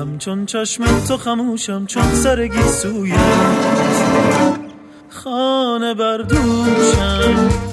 همچون 0.02 0.46
چشم 0.46 0.84
تو 1.08 1.16
خموشم 1.16 1.86
چون 1.86 2.14
سرگی 2.14 2.62
سویت. 2.62 3.18
خانه 5.08 5.94
بردوشم 5.94 7.63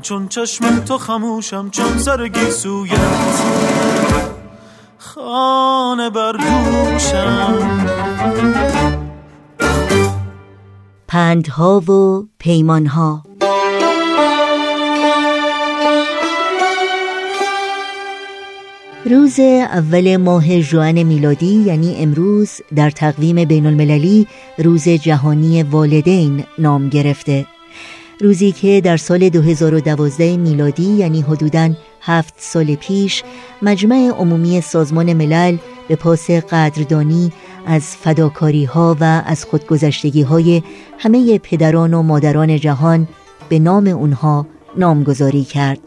همچون 0.00 0.28
چشم 0.28 0.80
تو 0.80 0.98
خموشم 0.98 1.70
چون 1.70 1.98
سرگی 1.98 2.50
سویت 2.50 2.98
خانه 4.98 6.10
بردوشم 6.10 7.58
پندها 11.08 11.80
و 11.80 12.26
پیمانها. 12.38 13.22
روز 19.04 19.40
اول 19.40 20.16
ماه 20.16 20.60
جوان 20.60 21.02
میلادی 21.02 21.54
یعنی 21.66 21.96
امروز 21.96 22.50
در 22.76 22.90
تقویم 22.90 23.44
بین 23.44 23.66
المللی 23.66 24.26
روز 24.58 24.88
جهانی 24.88 25.62
والدین 25.62 26.44
نام 26.58 26.88
گرفته. 26.88 27.46
روزی 28.20 28.52
که 28.52 28.80
در 28.80 28.96
سال 28.96 29.28
2012 29.28 30.36
میلادی 30.36 30.82
یعنی 30.82 31.20
حدوداً 31.20 31.70
هفت 32.02 32.34
سال 32.36 32.74
پیش 32.74 33.22
مجمع 33.62 34.10
عمومی 34.18 34.60
سازمان 34.60 35.12
ملل 35.12 35.56
به 35.88 35.96
پاس 35.96 36.30
قدردانی 36.30 37.32
از 37.66 37.82
فداکاری 37.82 38.64
ها 38.64 38.96
و 39.00 39.22
از 39.26 39.44
خودگذشتگی 39.44 40.22
های 40.22 40.62
همه 40.98 41.38
پدران 41.38 41.94
و 41.94 42.02
مادران 42.02 42.56
جهان 42.56 43.08
به 43.48 43.58
نام 43.58 43.86
اونها 43.86 44.46
نامگذاری 44.76 45.44
کرد. 45.44 45.78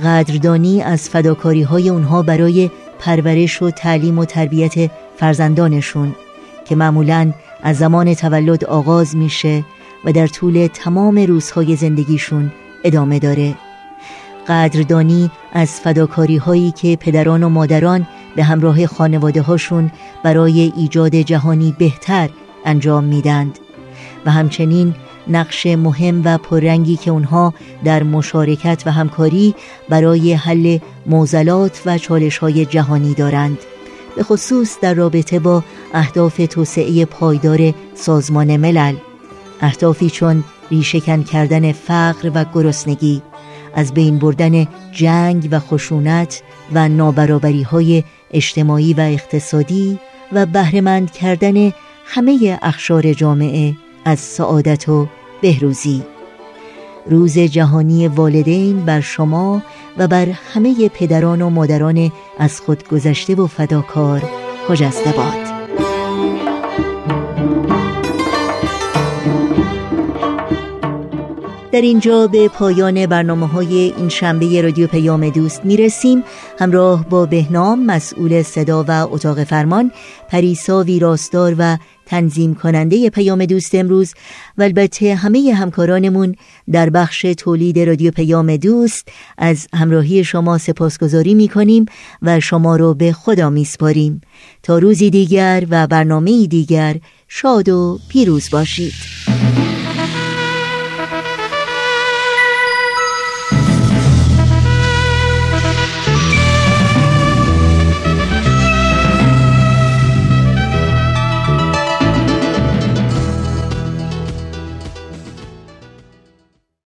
قدردانی 0.00 0.82
از 0.82 1.08
فداکاری 1.08 1.62
های 1.62 1.88
اونها 1.88 2.22
برای 2.22 2.70
پرورش 2.98 3.62
و 3.62 3.70
تعلیم 3.70 4.18
و 4.18 4.24
تربیت 4.24 4.90
فرزندانشون 5.16 6.14
که 6.64 6.76
معمولا 6.76 7.32
از 7.62 7.78
زمان 7.78 8.14
تولد 8.14 8.64
آغاز 8.64 9.16
میشه 9.16 9.64
و 10.04 10.12
در 10.12 10.26
طول 10.26 10.68
تمام 10.74 11.18
روزهای 11.18 11.76
زندگیشون 11.76 12.52
ادامه 12.84 13.18
داره. 13.18 13.54
قدردانی 14.48 15.30
از 15.52 15.70
فداکاری 15.70 16.36
هایی 16.36 16.70
که 16.70 16.96
پدران 16.96 17.42
و 17.42 17.48
مادران 17.48 18.06
به 18.36 18.44
همراه 18.44 18.86
خانواده 18.86 19.42
هاشون 19.42 19.90
برای 20.24 20.72
ایجاد 20.76 21.14
جهانی 21.14 21.74
بهتر 21.78 22.30
انجام 22.64 23.04
میدند. 23.04 23.58
و 24.26 24.30
همچنین 24.30 24.94
نقش 25.28 25.66
مهم 25.66 26.22
و 26.24 26.38
پررنگی 26.38 26.96
که 26.96 27.10
اونها 27.10 27.54
در 27.84 28.02
مشارکت 28.02 28.82
و 28.86 28.90
همکاری 28.92 29.54
برای 29.88 30.32
حل 30.32 30.78
موزلات 31.06 31.82
و 31.86 31.98
چالش 31.98 32.38
های 32.38 32.66
جهانی 32.66 33.14
دارند. 33.14 33.58
به 34.16 34.22
خصوص 34.22 34.76
در 34.80 34.94
رابطه 34.94 35.38
با 35.38 35.64
اهداف 35.94 36.40
توسعه 36.50 37.04
پایدار 37.04 37.74
سازمان 37.94 38.56
ملل. 38.56 38.94
اهدافی 39.60 40.10
چون 40.10 40.44
ریشهکن 40.70 41.22
کردن 41.22 41.72
فقر 41.72 42.30
و 42.34 42.44
گرسنگی 42.54 43.22
از 43.74 43.94
بین 43.94 44.18
بردن 44.18 44.66
جنگ 44.92 45.48
و 45.50 45.58
خشونت 45.58 46.42
و 46.72 46.88
نابرابری 46.88 47.62
های 47.62 48.04
اجتماعی 48.30 48.94
و 48.94 49.00
اقتصادی 49.00 49.98
و 50.32 50.46
بهرهمند 50.46 51.10
کردن 51.10 51.72
همه 52.06 52.58
اخشار 52.62 53.12
جامعه 53.12 53.74
از 54.04 54.18
سعادت 54.18 54.88
و 54.88 55.08
بهروزی. 55.42 56.02
روز 57.10 57.38
جهانی 57.38 58.08
والدین 58.08 58.84
بر 58.84 59.00
شما 59.00 59.62
و 59.98 60.08
بر 60.08 60.28
همه 60.54 60.88
پدران 60.88 61.42
و 61.42 61.50
مادران 61.50 62.12
از 62.38 62.60
خود 62.60 62.88
گذشته 62.88 63.34
و 63.34 63.46
فداکار 63.46 64.22
خجسته 64.68 65.12
باد 65.12 65.47
در 71.78 71.82
اینجا 71.82 72.26
به 72.26 72.48
پایان 72.48 73.06
برنامه 73.06 73.46
های 73.46 73.74
این 73.96 74.08
شنبه 74.08 74.62
رادیو 74.62 74.86
پیام 74.86 75.30
دوست 75.30 75.64
می‌رسیم. 75.64 76.24
همراه 76.58 77.08
با 77.08 77.26
بهنام 77.26 77.84
مسئول 77.84 78.42
صدا 78.42 78.84
و 78.88 78.90
اتاق 78.90 79.44
فرمان 79.44 79.92
پریسا 80.28 80.82
ویراستار 80.82 81.54
و 81.58 81.78
تنظیم 82.06 82.54
کننده 82.54 83.10
پیام 83.10 83.44
دوست 83.44 83.74
امروز. 83.74 84.14
و 84.58 84.62
البته 84.62 85.14
همه 85.14 85.52
همکارانمون 85.54 86.34
در 86.72 86.90
بخش 86.90 87.22
تولید 87.22 87.78
رادیو 87.78 88.10
پیام 88.10 88.56
دوست 88.56 89.08
از 89.38 89.66
همراهی 89.74 90.24
شما 90.24 90.58
سپاسگزاری 90.58 91.34
می 91.34 91.48
کنیم 91.48 91.86
و 92.22 92.40
شما 92.40 92.76
رو 92.76 92.94
به 92.94 93.12
خدا 93.12 93.50
می 93.50 93.64
سپاریم 93.64 94.20
تا 94.62 94.78
روزی 94.78 95.10
دیگر 95.10 95.66
و 95.70 95.86
برنامه 95.86 96.46
دیگر 96.46 96.96
شاد 97.28 97.68
و 97.68 97.98
پیروز 98.08 98.50
باشید. 98.50 98.92